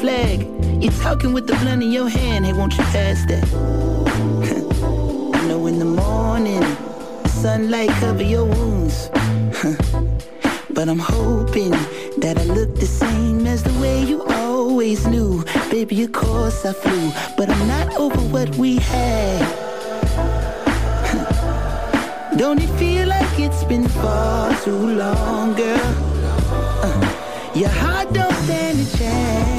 flag. 0.00 0.46
You're 0.82 0.92
talking 0.92 1.32
with 1.32 1.46
the 1.46 1.54
blunt 1.56 1.82
in 1.82 1.90
your 1.90 2.08
hand. 2.08 2.46
Hey, 2.46 2.52
won't 2.52 2.76
you 2.76 2.84
pass 2.84 3.24
that? 3.26 3.44
I 5.34 5.46
know 5.48 5.66
in 5.66 5.78
the 5.78 5.84
morning, 5.84 6.62
sunlight 7.26 7.90
cover 8.00 8.22
your 8.22 8.44
wounds. 8.44 9.08
but 10.70 10.88
I'm 10.88 10.98
hoping 10.98 11.72
that 12.22 12.38
I 12.38 12.44
look 12.44 12.74
the 12.76 12.86
same 12.86 13.46
as 13.46 13.62
the 13.62 13.72
way 13.80 14.04
you 14.04 14.22
always 14.24 15.06
knew. 15.06 15.44
Baby, 15.70 16.04
of 16.04 16.12
course 16.12 16.64
I 16.64 16.72
flew, 16.72 17.10
but 17.36 17.50
I'm 17.50 17.66
not 17.66 17.96
over 17.96 18.20
what 18.34 18.48
we 18.56 18.76
had. 18.76 19.42
Don't 22.36 22.62
it 22.62 22.70
feel 22.78 23.08
like 23.08 23.38
it's 23.38 23.64
been 23.64 23.88
far 23.88 24.54
too 24.62 24.90
long, 25.02 25.54
girl? 25.54 25.94
Uh, 26.84 27.52
your 27.54 27.70
heart 27.70 28.12
don't 28.12 28.32
stand 28.44 28.78
a 28.78 28.96
chance. 28.96 29.57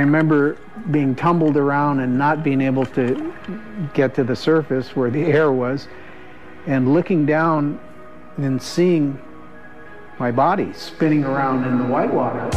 I 0.00 0.02
remember 0.02 0.56
being 0.90 1.14
tumbled 1.14 1.58
around 1.58 2.00
and 2.00 2.16
not 2.16 2.42
being 2.42 2.62
able 2.62 2.86
to 2.86 3.34
get 3.92 4.14
to 4.14 4.24
the 4.24 4.34
surface 4.34 4.96
where 4.96 5.10
the 5.10 5.22
air 5.26 5.52
was, 5.52 5.88
and 6.66 6.94
looking 6.94 7.26
down 7.26 7.78
and 8.38 8.62
seeing 8.62 9.20
my 10.18 10.30
body 10.30 10.72
spinning 10.72 11.22
around 11.24 11.66
in 11.66 11.76
the 11.76 11.84
white 11.84 12.10
water. 12.10 12.48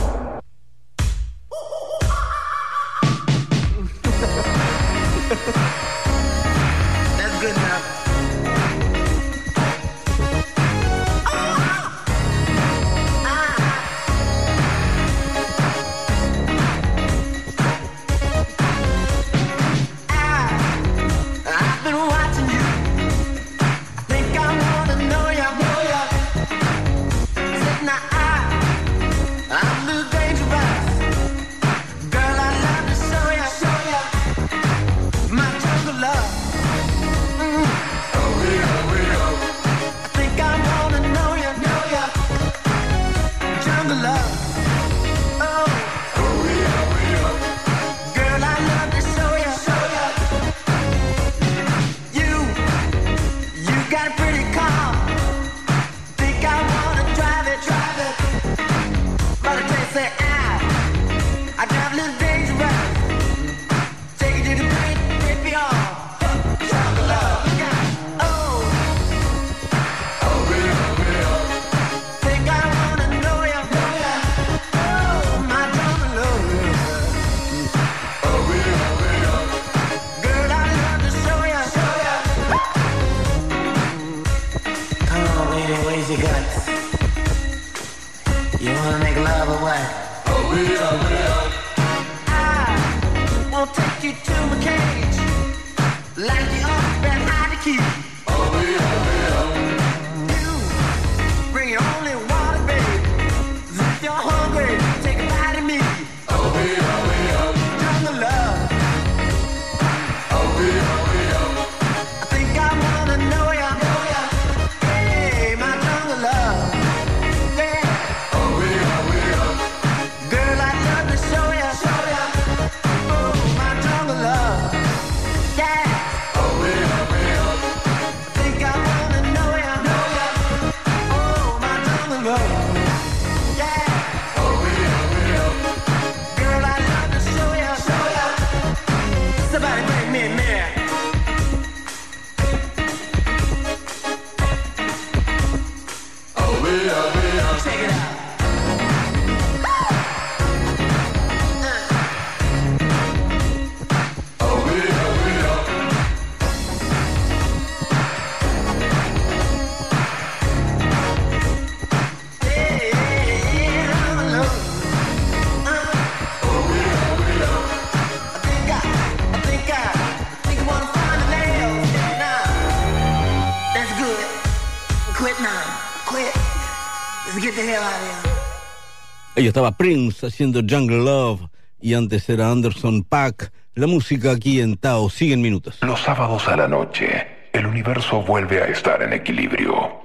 Ahí 179.43 179.47
estaba 179.47 179.73
Prince 179.73 180.25
haciendo 180.25 180.61
Jungle 180.61 181.03
Love 181.03 181.49
y 181.81 181.95
antes 181.95 182.29
era 182.29 182.49
Anderson 182.49 183.03
Pack. 183.03 183.51
La 183.75 183.87
música 183.87 184.31
aquí 184.31 184.61
en 184.61 184.77
Tao 184.77 185.09
sigue 185.09 185.33
en 185.33 185.41
minutos. 185.41 185.79
Los 185.81 185.99
sábados 185.99 186.47
a 186.47 186.55
la 186.55 186.65
noche, 186.65 187.27
el 187.51 187.65
universo 187.65 188.21
vuelve 188.21 188.63
a 188.63 188.67
estar 188.67 189.03
en 189.03 189.11
equilibrio. 189.11 189.97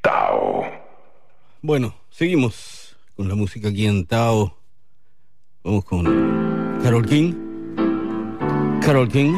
Tao. 0.00 0.64
Bueno, 1.62 1.94
seguimos 2.10 2.96
con 3.14 3.28
la 3.28 3.36
música 3.36 3.68
aquí 3.68 3.86
en 3.86 4.04
Tao. 4.06 4.58
Vamos 5.62 5.84
con 5.84 6.80
Carol 6.82 7.06
King. 7.06 7.34
Carol 8.84 9.08
King. 9.08 9.34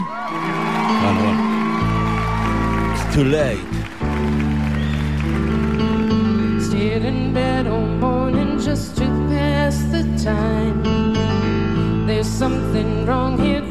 Bueno, 1.02 1.20
bueno. 1.22 2.94
It's 2.94 3.14
too 3.14 3.24
late. 3.24 3.89
just 8.70 8.96
to 8.96 9.06
pass 9.28 9.82
the 9.90 10.04
time. 10.22 12.06
There's 12.06 12.28
something 12.28 13.04
wrong 13.04 13.36
here. 13.36 13.69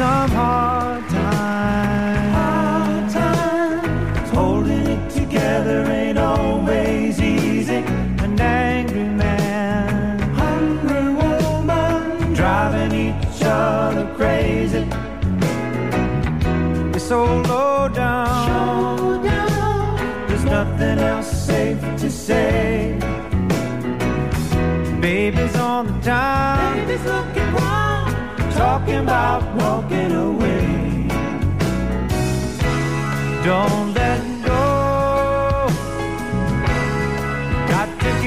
somehow 0.00 0.39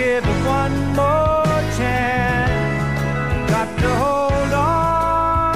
give 0.04 0.26
it 0.34 0.40
one 0.60 0.78
more 1.00 1.60
chance. 1.78 2.82
Got 3.52 3.70
to 3.84 3.90
hold 4.04 4.54
on. 4.54 5.56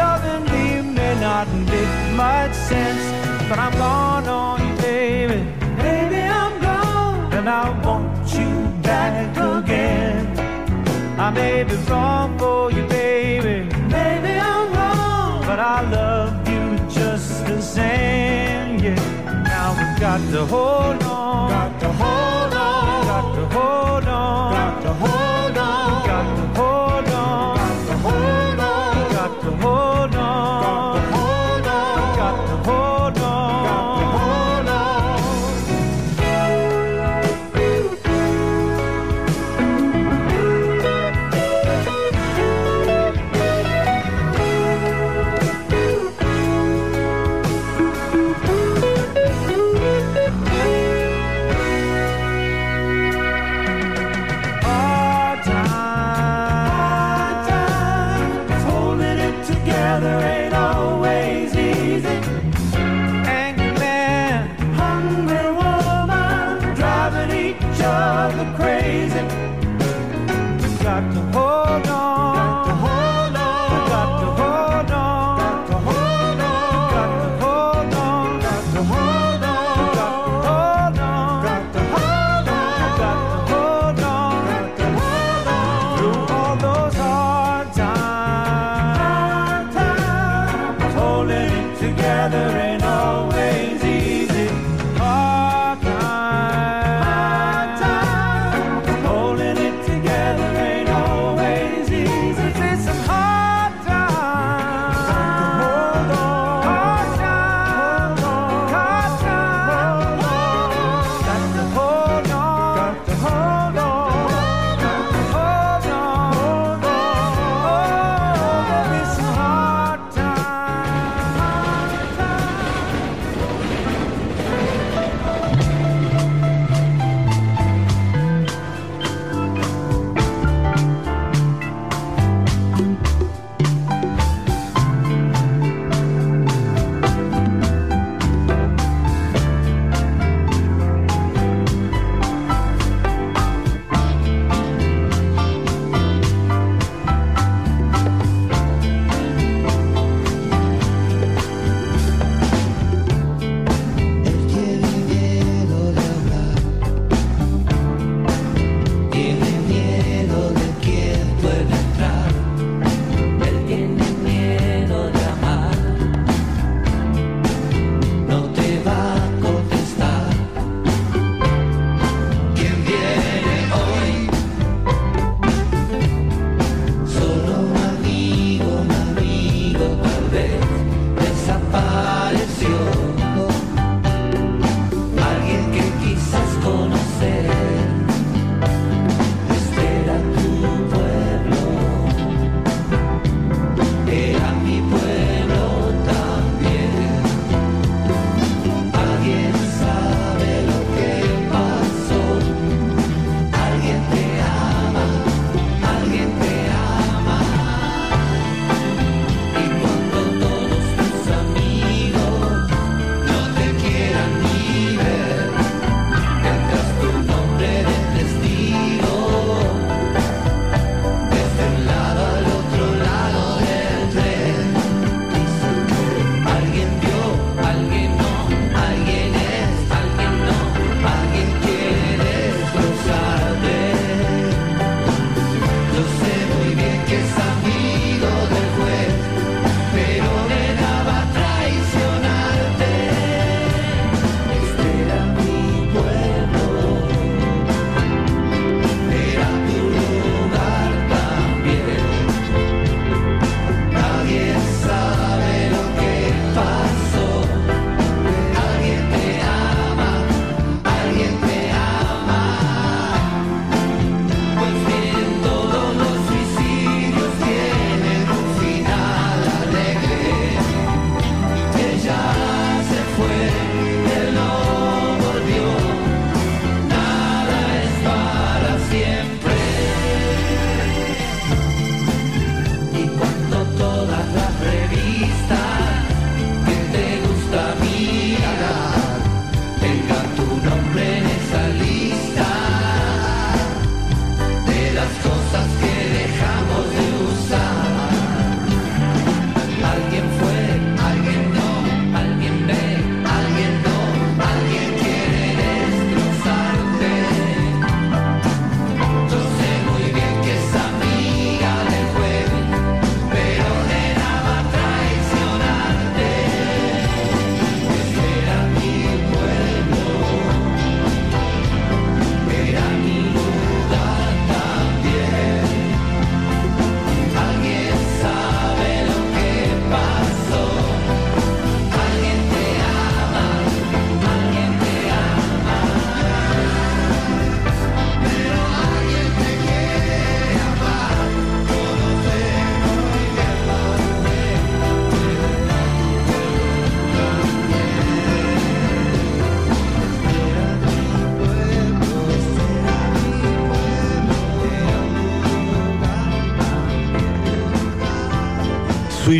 Loving 0.00 0.44
me 0.52 0.64
may 0.98 1.14
not 1.28 1.48
make 1.72 1.96
much 2.24 2.54
sense, 2.70 3.04
but 3.48 3.58
I'm 3.64 3.74
gone 3.84 4.26
on 4.42 4.56
you, 4.66 4.74
baby. 4.82 5.38
Baby, 5.86 6.20
I'm 6.42 6.54
gone, 6.66 7.32
and 7.38 7.46
I 7.48 7.64
want 7.86 8.26
you 8.38 8.50
back 8.88 9.14
again. 9.54 10.22
I 11.26 11.30
may 11.30 11.64
be 11.68 11.76
wrong 11.88 12.38
for 12.38 12.70
you, 12.76 12.84
baby. 13.00 13.56
Maybe 13.96 14.32
I'm 14.52 14.66
wrong, 14.76 15.40
but 15.48 15.58
I 15.76 15.78
love 15.98 16.32
you 16.52 16.64
just 16.98 17.46
the 17.46 17.60
same. 17.76 18.78
Yeah, 18.86 19.00
now 19.52 19.68
we've 19.78 19.98
got 20.06 20.20
to 20.32 20.40
hold 20.54 21.02
on. 21.02 21.50
Got 21.56 21.75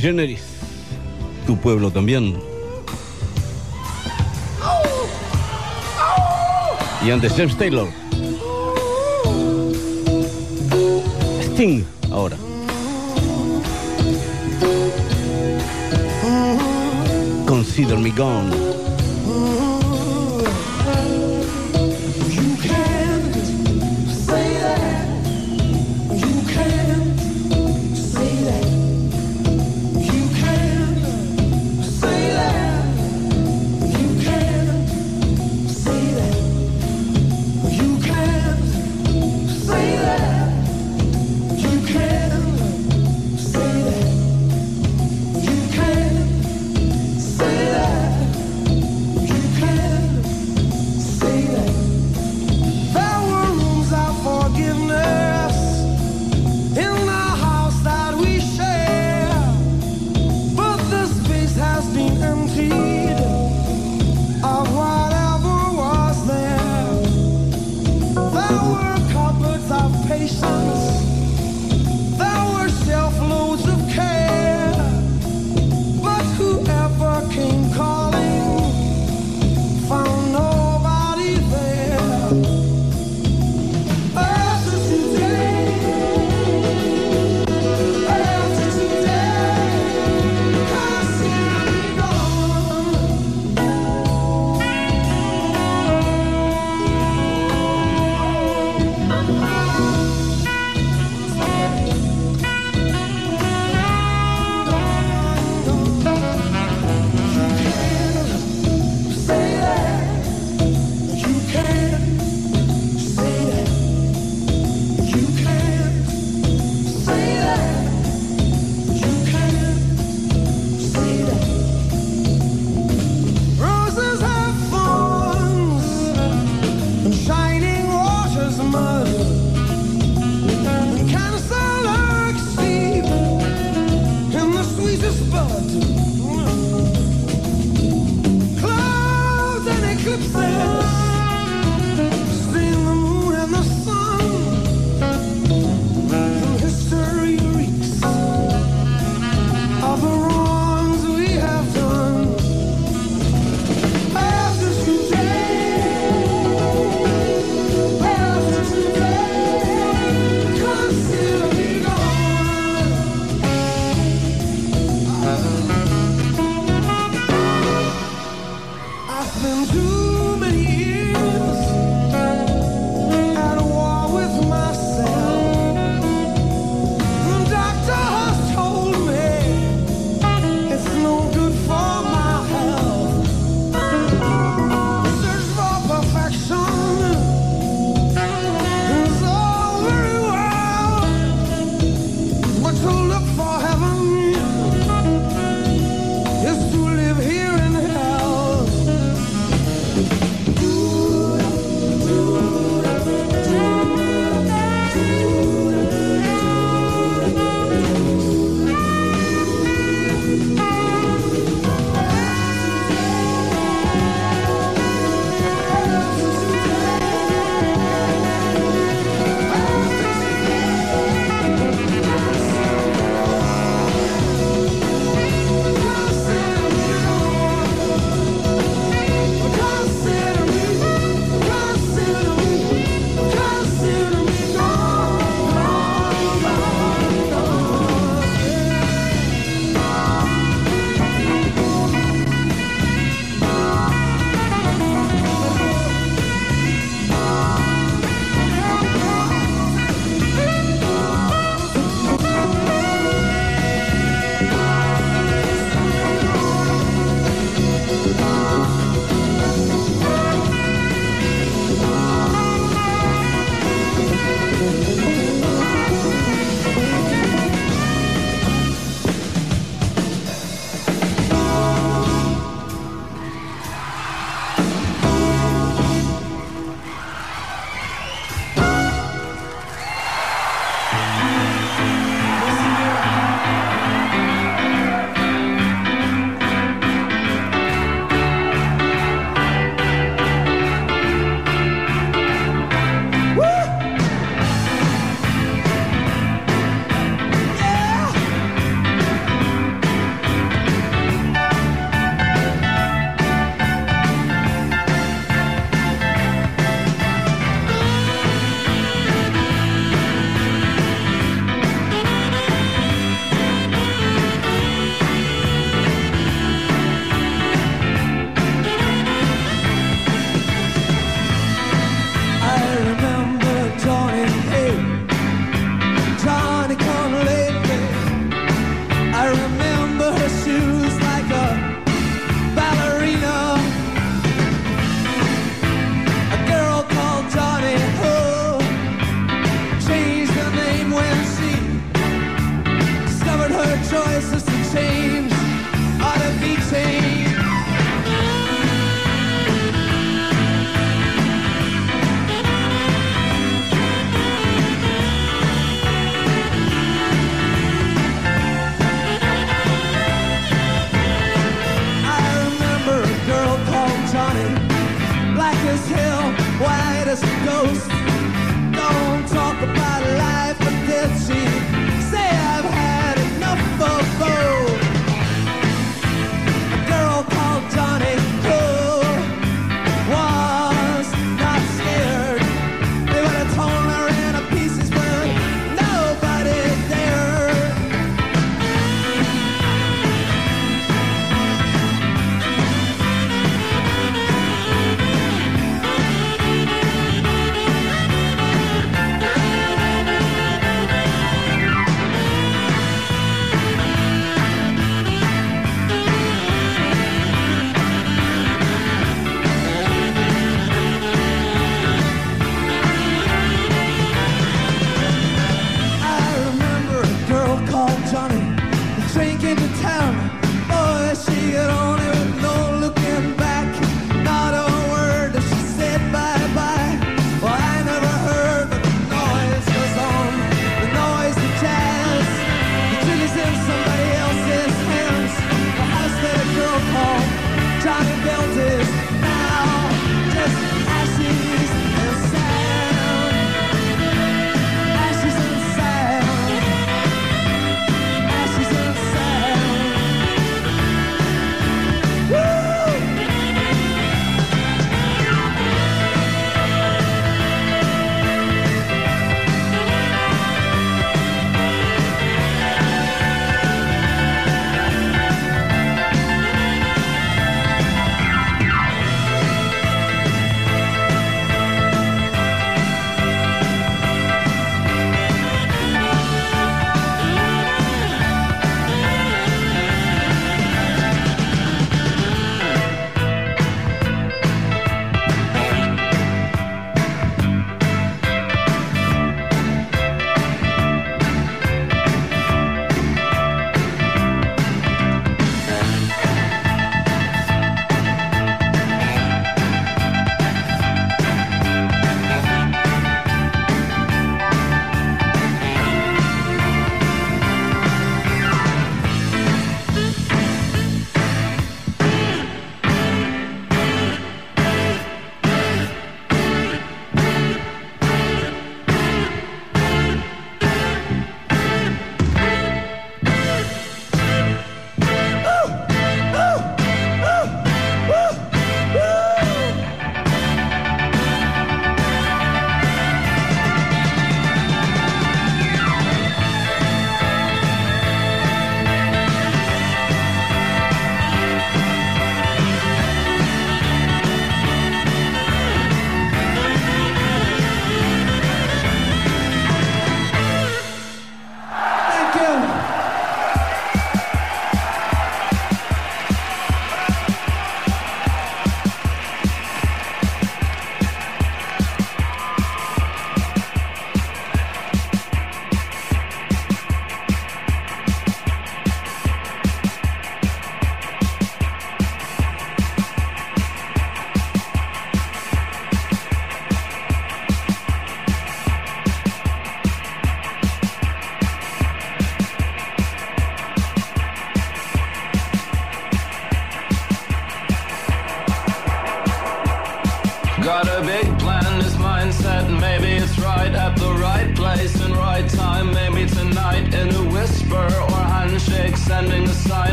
generis. 0.00 0.42
Tu 1.46 1.56
pueblo 1.56 1.90
también. 1.90 2.40
Y 7.04 7.10
antes 7.10 7.34
James 7.36 7.56
Taylor. 7.56 7.88
Sting 11.42 11.84
ahora. 12.10 12.36
Consider 17.46 17.98
me 17.98 18.10
gone. 18.10 18.73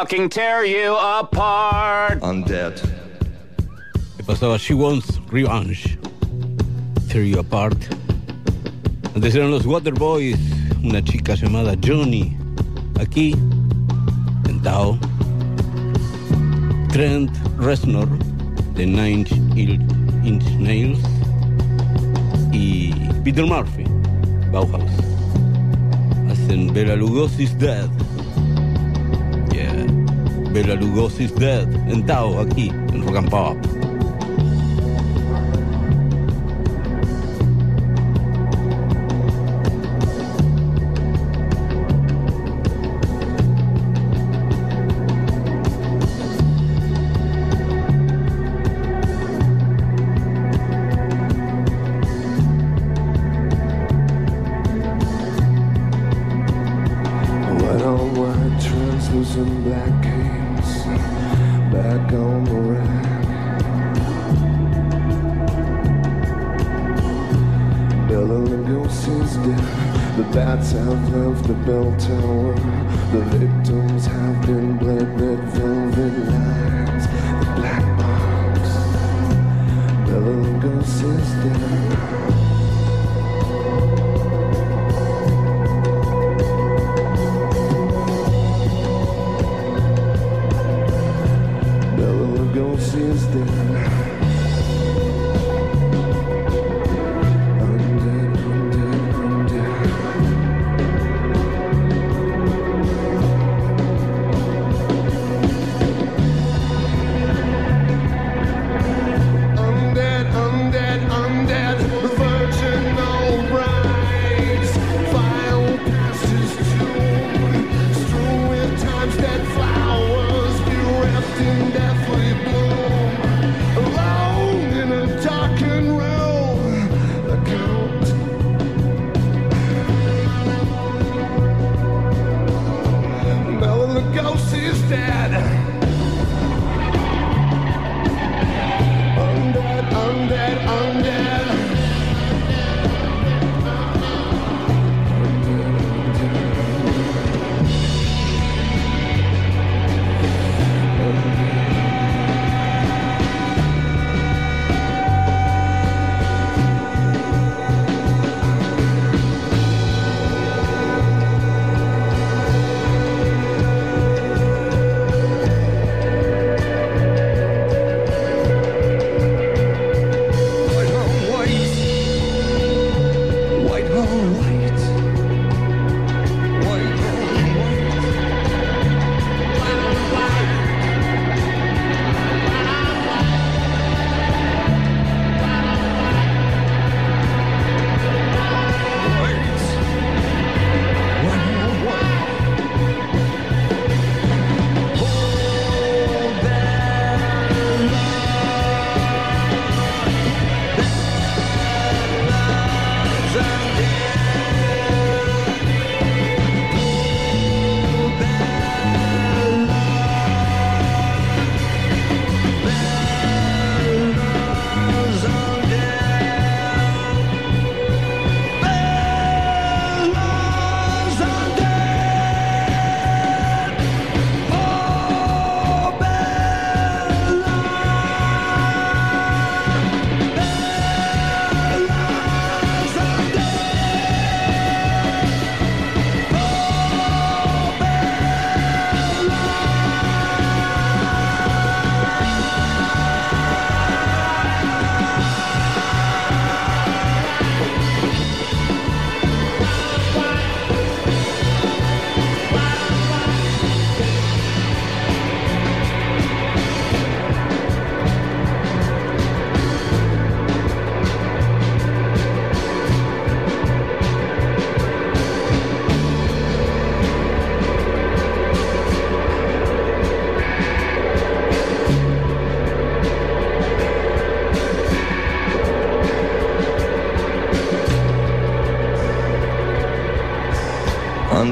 fucking 0.00 0.28
tear 0.28 0.62
you 0.62 0.94
apart. 0.94 2.18
I'm 2.22 2.44
dead. 2.44 2.74
Pasaba? 4.28 4.60
She 4.60 4.74
wants 4.74 5.18
revenge. 5.32 5.96
Tear 7.08 7.22
you 7.22 7.38
apart. 7.38 7.78
Antes 9.14 9.34
eran 9.34 9.50
los 9.50 9.64
Waterboys, 9.64 10.36
una 10.84 11.00
chica 11.00 11.34
llamada 11.34 11.74
Johnny. 11.82 12.36
Aquí, 13.00 13.34
sentado, 14.44 14.98
Trent 16.92 17.30
Reznor 17.56 18.06
de 18.74 18.84
Nine 18.84 19.24
Inch 19.56 20.44
Nails 20.58 21.00
y 22.52 22.92
Peter 23.24 23.46
Murphy, 23.46 23.84
Bauhaus. 24.52 24.92
Hacen 26.28 26.70
Bela 26.74 26.96
Lugosi's 26.96 27.56
Dead. 27.56 28.05
Bela 30.56 30.74
Lugosi 30.74 31.26
Dead, 31.26 31.68
en 31.86 32.06
Tao, 32.06 32.40
aquí, 32.40 32.72
en 32.94 33.02
Rock 33.02 33.16
and 33.16 33.28
Pop. 33.28 33.65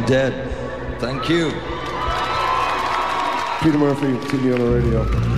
Undead. 0.04 1.00
Thank 1.00 1.30
you. 1.30 1.50
Peter 3.62 3.78
Murphy, 3.78 4.08
TV 4.28 4.52
on 4.52 4.60
the 4.60 4.70
radio. 4.70 5.33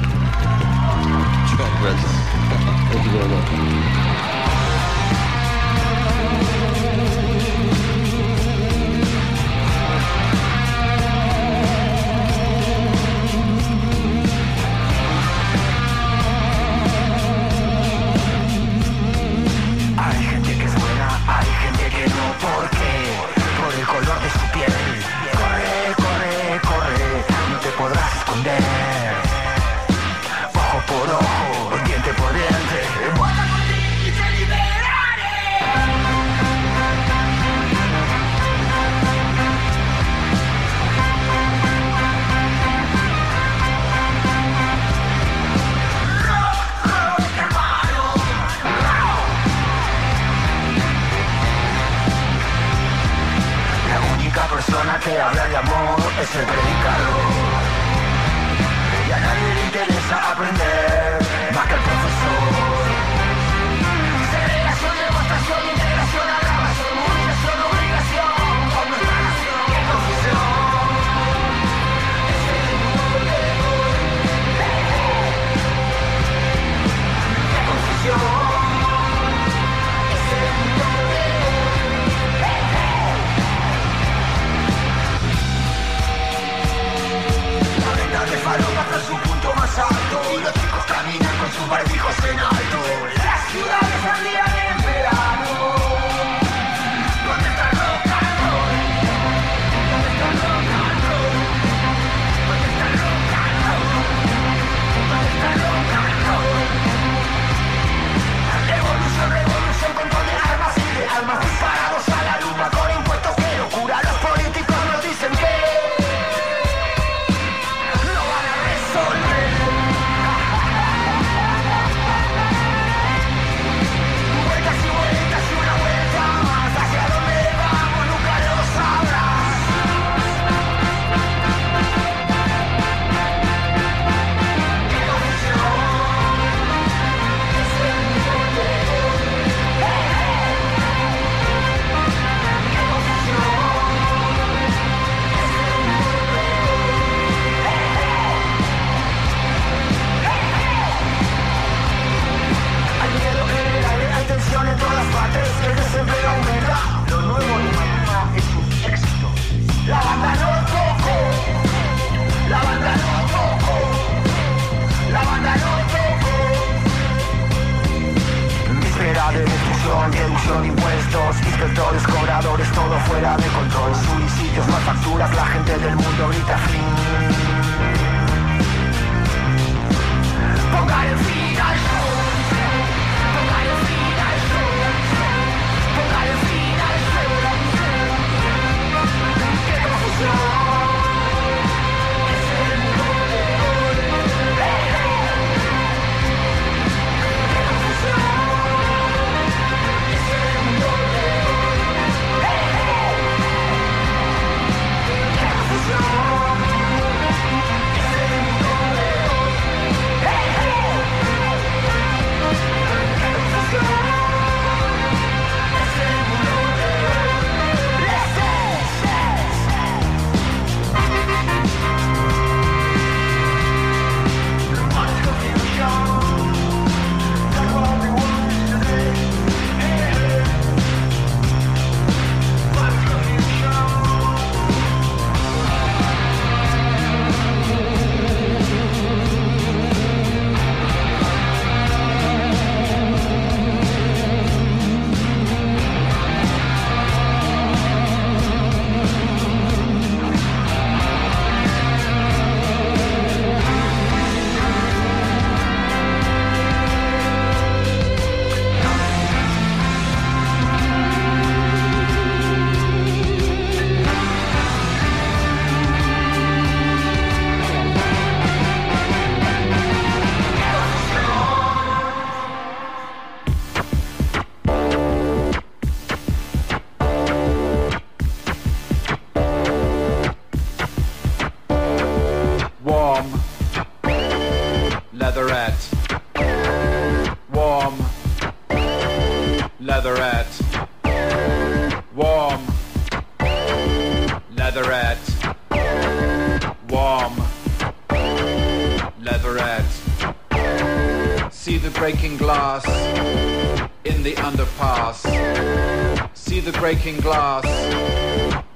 Glass 307.06 307.64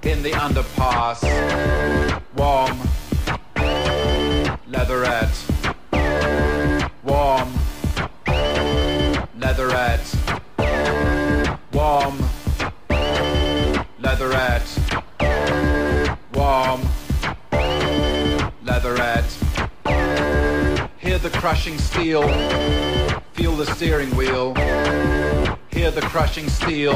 in 0.02 0.22
the 0.22 0.30
underpass. 0.30 1.20
Warm, 2.36 2.78
leatherette, 4.68 5.36
warm, 7.02 7.52
leatherette, 9.36 10.14
warm, 11.72 12.18
leatherette, 13.98 14.78
warm, 16.32 16.82
leatherette. 18.62 19.36
Hear 20.98 21.18
the 21.18 21.30
crushing 21.30 21.78
steel, 21.78 22.22
feel 23.32 23.56
the 23.56 23.66
steering 23.74 24.14
wheel. 24.14 24.54
Hear 25.72 25.90
the 25.90 26.02
crushing 26.02 26.48
steel, 26.48 26.94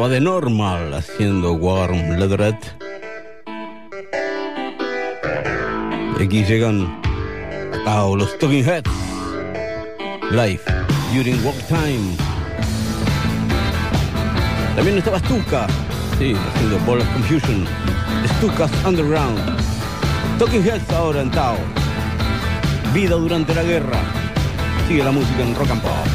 estaba 0.00 0.14
de 0.14 0.20
normal 0.22 0.94
haciendo 0.94 1.52
Warm 1.52 2.16
Leatherette. 2.18 2.74
Y 6.18 6.22
aquí 6.22 6.42
llegan 6.42 7.02
a 7.86 8.06
los 8.16 8.38
Talking 8.38 8.64
Heads. 8.64 8.90
Live 10.30 10.62
during 11.12 11.44
walk 11.44 11.54
time. 11.68 12.16
También 14.74 14.96
estaba 14.96 15.18
Stuka. 15.18 15.66
Sí, 16.18 16.34
haciendo 16.34 16.78
Ball 16.86 17.02
of 17.02 17.12
Confusion. 17.12 17.66
Stuka's 18.38 18.72
Underground. 18.86 19.38
Talking 20.38 20.64
Heads 20.64 20.90
ahora 20.94 21.20
en 21.20 21.30
Tao. 21.30 21.58
Vida 22.94 23.16
durante 23.16 23.54
la 23.54 23.64
guerra. 23.64 24.00
Sigue 24.88 25.04
la 25.04 25.10
música 25.10 25.42
en 25.42 25.54
rock 25.54 25.70
and 25.70 25.82
pop. 25.82 26.06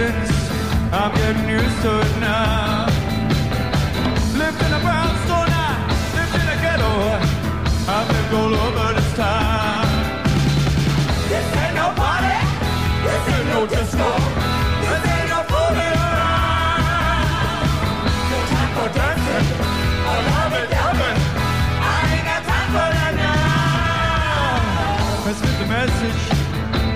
I'm 0.00 1.12
getting 1.12 1.48
used 1.48 1.82
to 1.82 2.00
it 2.00 2.20
now. 2.20 2.86
Lived 4.38 4.62
in 4.62 4.72
a 4.72 4.78
brownstone, 4.78 5.50
I 5.50 5.74
lived 6.14 6.34
in 6.38 6.46
a 6.46 6.56
ghetto, 6.62 6.92
I've 7.90 8.06
lived 8.06 8.32
all 8.34 8.54
over 8.54 8.94
this 8.94 9.10
town. 9.16 9.86
This 11.28 11.46
ain't 11.62 11.74
no 11.74 11.90
party. 11.98 12.38
This 13.02 13.24
ain't 13.34 13.48
no 13.48 13.66
disco. 13.66 14.10
This 14.86 15.02
ain't 15.14 15.28
no 15.34 15.40
fooling 15.50 15.94
around. 16.06 17.66
No 18.30 18.38
time 18.54 18.70
for 18.78 18.88
dancing 18.94 19.46
or 20.10 20.18
loving, 20.30 20.70
loving. 20.78 21.18
I 21.82 21.98
ain't 22.14 22.26
got 22.30 22.42
time 22.46 22.70
for 22.70 22.88
that 22.96 23.12
now. 23.18 23.42
The 25.58 25.66
message 25.66 26.22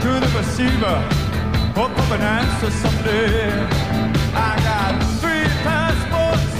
to 0.03 0.11
the 0.23 0.29
receiver. 0.39 1.22
Hope 1.75 1.99
of 1.99 2.13
an 2.13 2.21
answer 2.21 2.71
someday. 2.71 3.51
I 4.35 4.53
got 4.69 4.93
three 5.23 5.49
passports, 5.65 6.55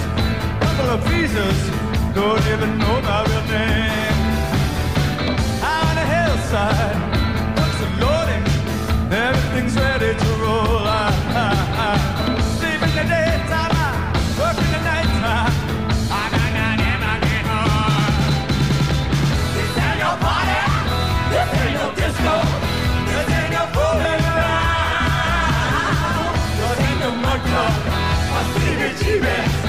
couple 0.59 0.89
of 0.89 0.99
visas, 1.07 1.59
don't 2.15 2.43
even 2.53 2.79
know 2.79 2.99
my 3.01 3.23
real 3.29 3.45
name. 3.45 4.17
On 5.61 5.93
the 5.99 6.05
hillside, 6.15 6.97
books 7.55 7.79
are 7.85 7.95
loading. 8.01 8.43
Everything's 9.11 9.75
ready 9.75 9.92
I 28.95 29.62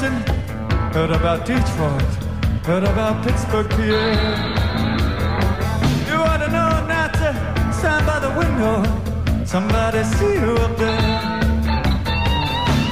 Heard 0.00 1.10
about 1.10 1.44
Detroit, 1.44 2.00
heard 2.64 2.84
about 2.84 3.22
Pittsburgh, 3.22 3.68
PA. 3.68 3.84
You 6.08 6.14
ought 6.14 6.38
to 6.38 6.48
know 6.48 6.86
not 6.88 7.12
to 7.20 7.28
stand 7.70 8.06
by 8.06 8.18
the 8.18 8.30
window. 8.30 8.82
Somebody 9.44 10.02
see 10.04 10.40
you 10.40 10.56
up 10.56 10.74
there. 10.78 11.20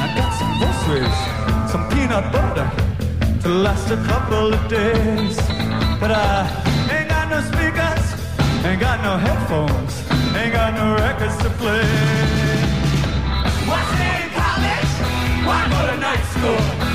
I 0.05 0.13
got 0.19 0.33
some 0.37 0.53
groceries, 0.61 1.19
some 1.73 1.89
peanut 1.89 2.31
butter 2.31 2.71
to 3.41 3.49
last 3.49 3.91
a 3.91 3.97
couple 4.05 4.53
of 4.53 4.69
days. 4.69 5.39
But 5.99 6.11
I 6.13 6.45
ain't 6.93 7.09
got 7.09 7.31
no 7.31 7.41
speakers, 7.41 8.05
ain't 8.67 8.81
got 8.81 9.03
no 9.03 9.17
headphones, 9.17 9.95
ain't 10.37 10.53
got 10.53 10.75
no 10.75 10.95
records 10.95 11.39
to 11.39 11.49
play. 11.57 11.89
Stay 13.97 14.25
in 14.25 14.31
college? 14.37 14.93
Why 15.49 15.61
go 15.71 15.81
to 15.91 15.97
night 15.99 16.25
school? 16.35 16.88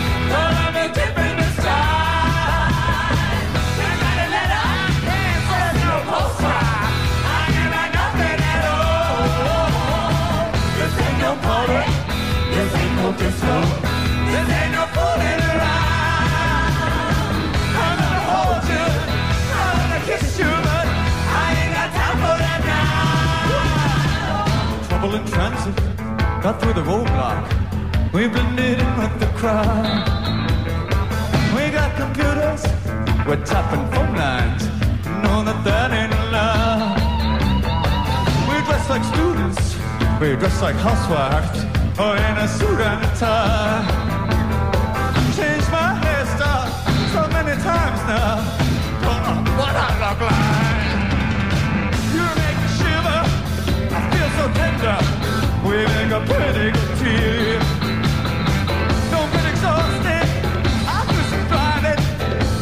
Party, 11.42 11.82
this 12.54 12.72
ain't 12.76 12.96
no 12.98 13.12
disco, 13.14 13.56
this 14.32 14.48
ain't 14.60 14.72
no 14.78 14.84
fooling 14.96 15.42
around. 15.52 16.72
I'm 17.84 17.96
gonna 18.02 18.24
hold 18.32 18.64
you, 18.74 18.86
I'm 19.62 19.76
gonna 19.82 20.02
kiss 20.06 20.28
you, 20.40 20.52
but 20.68 20.88
I 21.42 21.44
ain't 21.60 21.74
got 21.78 21.90
time 22.00 22.18
for 22.24 22.36
that 22.44 22.62
now. 22.72 22.88
Trouble 24.88 25.14
in 25.16 25.24
transit, 25.26 25.76
got 26.44 26.56
through 26.62 26.74
the 26.74 26.84
roadblock. 26.92 27.44
We've 28.14 28.32
been 28.32 28.56
knitting 28.56 28.94
with 28.98 29.20
the 29.20 29.28
crowd. 29.40 29.86
We 31.56 31.64
got 31.72 31.96
computers, 31.96 32.64
we're 33.28 33.44
tapping 33.44 33.86
phone 33.92 34.16
lines. 34.16 34.64
Know 35.24 35.44
that 35.44 35.64
that 35.64 35.92
ain't 35.92 36.14
allowed. 36.14 37.00
We 38.48 38.56
dress 38.68 38.88
like 38.90 39.04
students, 39.06 39.33
we 40.20 40.36
dress 40.36 40.62
like 40.62 40.76
housewives, 40.76 41.64
or 42.00 42.12
oh, 42.12 42.28
in 42.28 42.38
a 42.38 42.48
suit 42.48 42.80
and 42.80 43.04
a 43.04 43.12
tie. 43.16 43.84
Changed 45.36 45.70
my 45.72 45.90
hairstyle 46.04 46.70
so 47.14 47.22
many 47.36 47.56
times 47.62 48.02
now. 48.08 48.36
Don't 49.04 49.22
know 49.24 49.52
what 49.60 49.76
I 49.76 49.90
look 50.04 50.20
like. 50.32 51.04
You 52.16 52.26
make 52.42 52.58
me 52.64 52.70
shiver, 52.80 53.22
I 53.96 54.02
feel 54.12 54.30
so 54.38 54.46
tender. 54.60 54.98
We 55.68 55.76
make 55.96 56.12
a 56.12 56.22
pretty 56.32 56.68
good 56.76 56.94
team. 57.02 57.60
Don't 59.12 59.30
get 59.34 59.46
exhausted, 59.52 60.28
I'm 60.96 61.08
just 61.18 61.34
driving. 61.52 62.02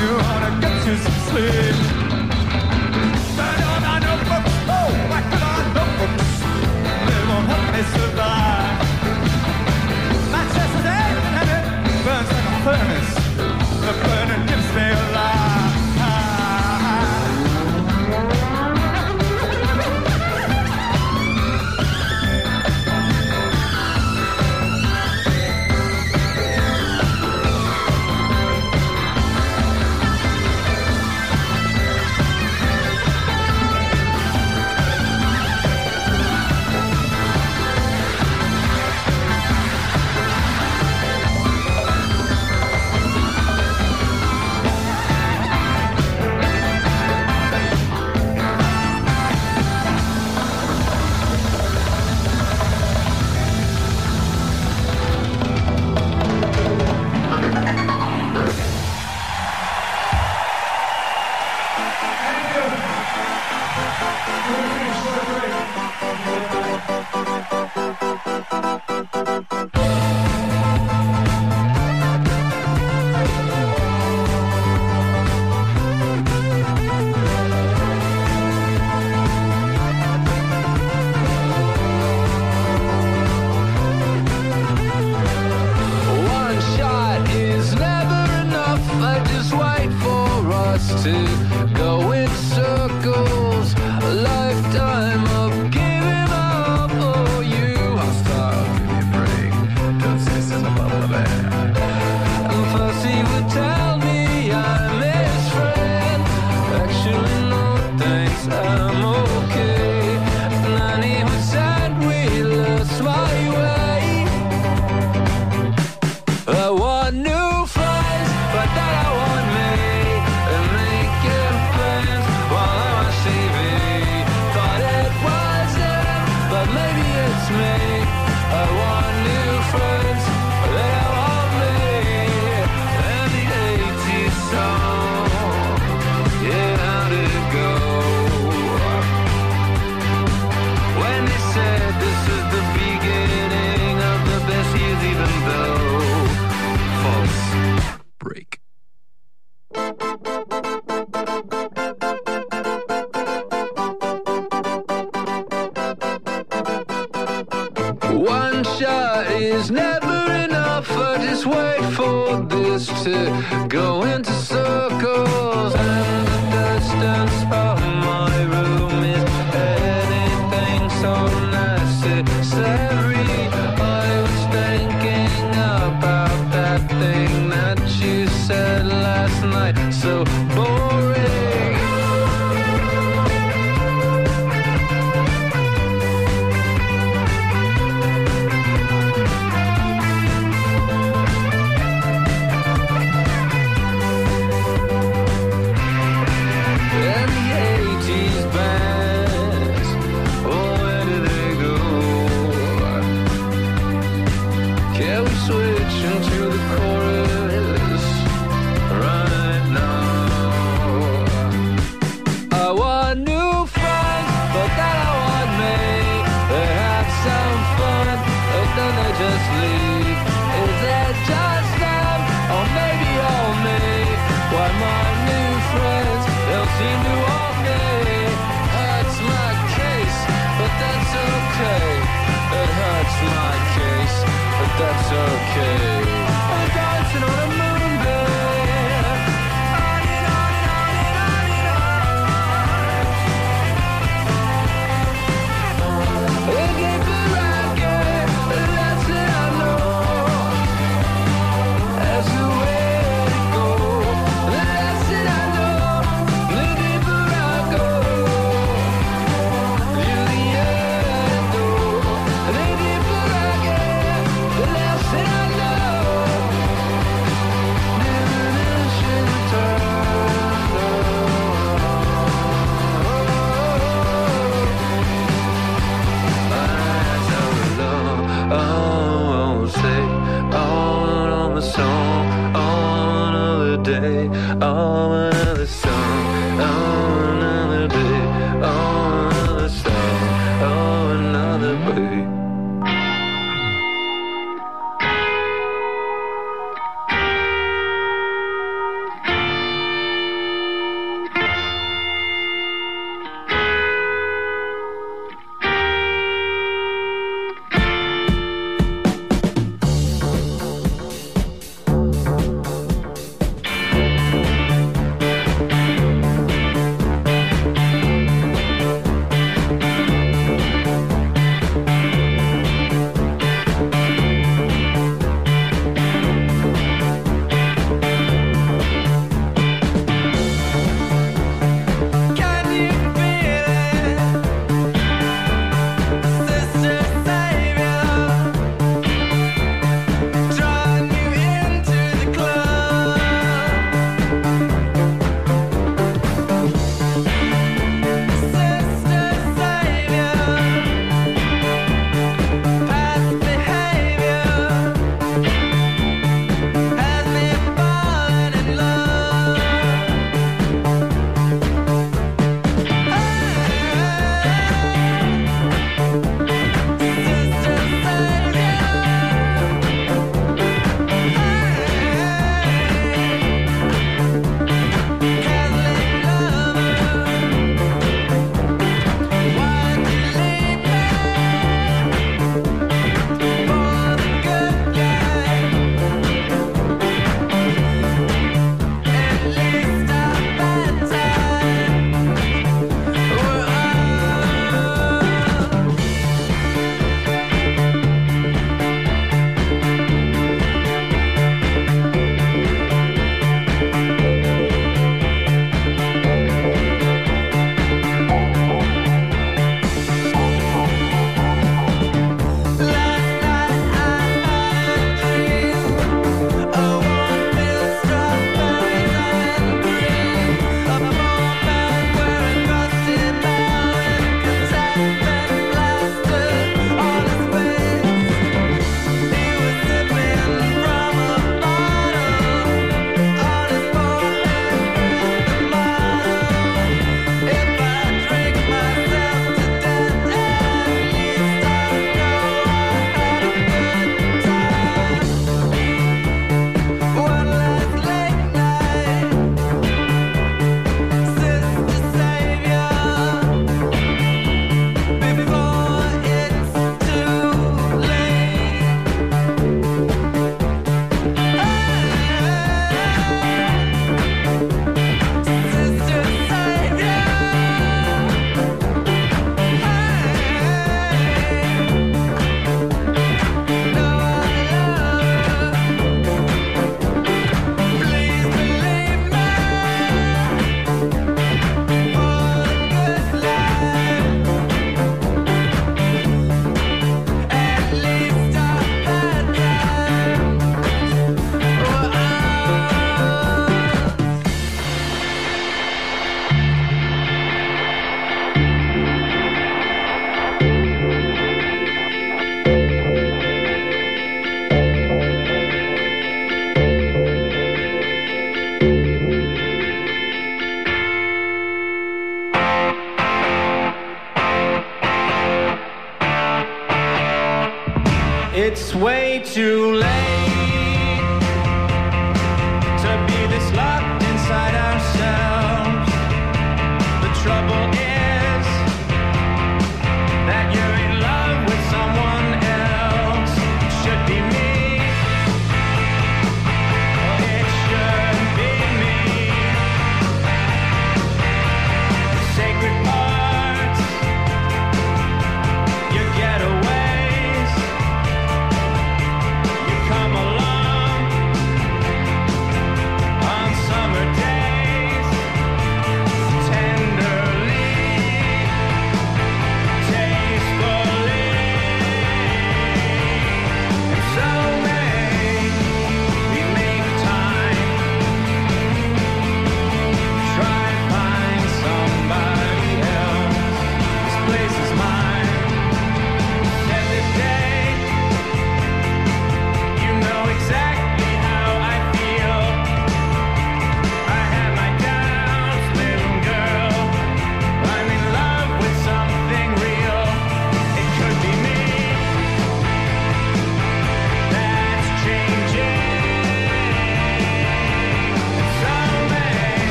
You 0.00 0.10
wanna 0.26 0.50
get 0.60 0.76
you 0.86 0.96
some 0.96 1.18
sleep. 1.28 1.97
Won't 7.78 7.94
help 7.94 8.17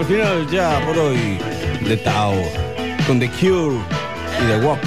al 0.00 0.06
final 0.06 0.46
ya 0.50 0.80
por 0.86 0.96
hoy 0.96 1.36
de 1.86 1.96
Tao, 1.98 2.34
con 3.06 3.20
The 3.20 3.28
Cure 3.28 3.76
y 4.42 4.46
The 4.46 4.66
Walk. 4.66 4.80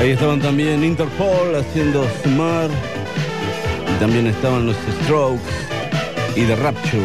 Ahí 0.00 0.10
estaban 0.10 0.40
también 0.40 0.84
Interpol 0.84 1.56
haciendo 1.56 2.06
Sumar, 2.22 2.70
y 3.92 3.98
también 3.98 4.28
estaban 4.28 4.66
los 4.66 4.76
Strokes 5.02 5.42
y 6.36 6.44
The 6.44 6.54
Rapture 6.54 7.02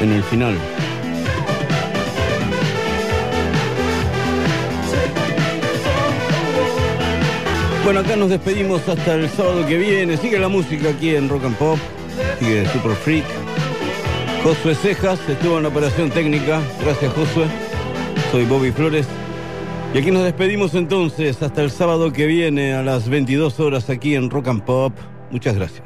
en 0.00 0.12
el 0.12 0.22
final. 0.22 0.56
Bueno, 7.84 8.00
acá 8.00 8.16
nos 8.16 8.30
despedimos 8.30 8.88
hasta 8.88 9.14
el 9.14 9.28
sábado 9.28 9.66
que 9.66 9.76
viene. 9.76 10.16
Sigue 10.16 10.38
la 10.38 10.48
música 10.48 10.88
aquí 10.88 11.14
en 11.14 11.28
Rock 11.28 11.44
and 11.44 11.56
Pop. 11.56 11.78
Sigue 12.38 12.66
Super 12.68 12.92
Freak. 12.92 13.24
Josué 14.42 14.74
Cejas 14.74 15.18
estuvo 15.28 15.56
en 15.56 15.64
la 15.64 15.68
operación 15.68 16.10
técnica. 16.10 16.60
Gracias, 16.80 17.12
Josué. 17.14 17.46
Soy 18.30 18.44
Bobby 18.44 18.70
Flores. 18.70 19.06
Y 19.94 19.98
aquí 19.98 20.10
nos 20.10 20.24
despedimos 20.24 20.74
entonces 20.74 21.42
hasta 21.42 21.62
el 21.62 21.70
sábado 21.70 22.12
que 22.12 22.26
viene 22.26 22.74
a 22.74 22.82
las 22.82 23.08
22 23.08 23.58
horas 23.60 23.88
aquí 23.88 24.14
en 24.14 24.30
Rock 24.30 24.48
and 24.48 24.62
Pop. 24.62 24.92
Muchas 25.30 25.56
gracias. 25.56 25.85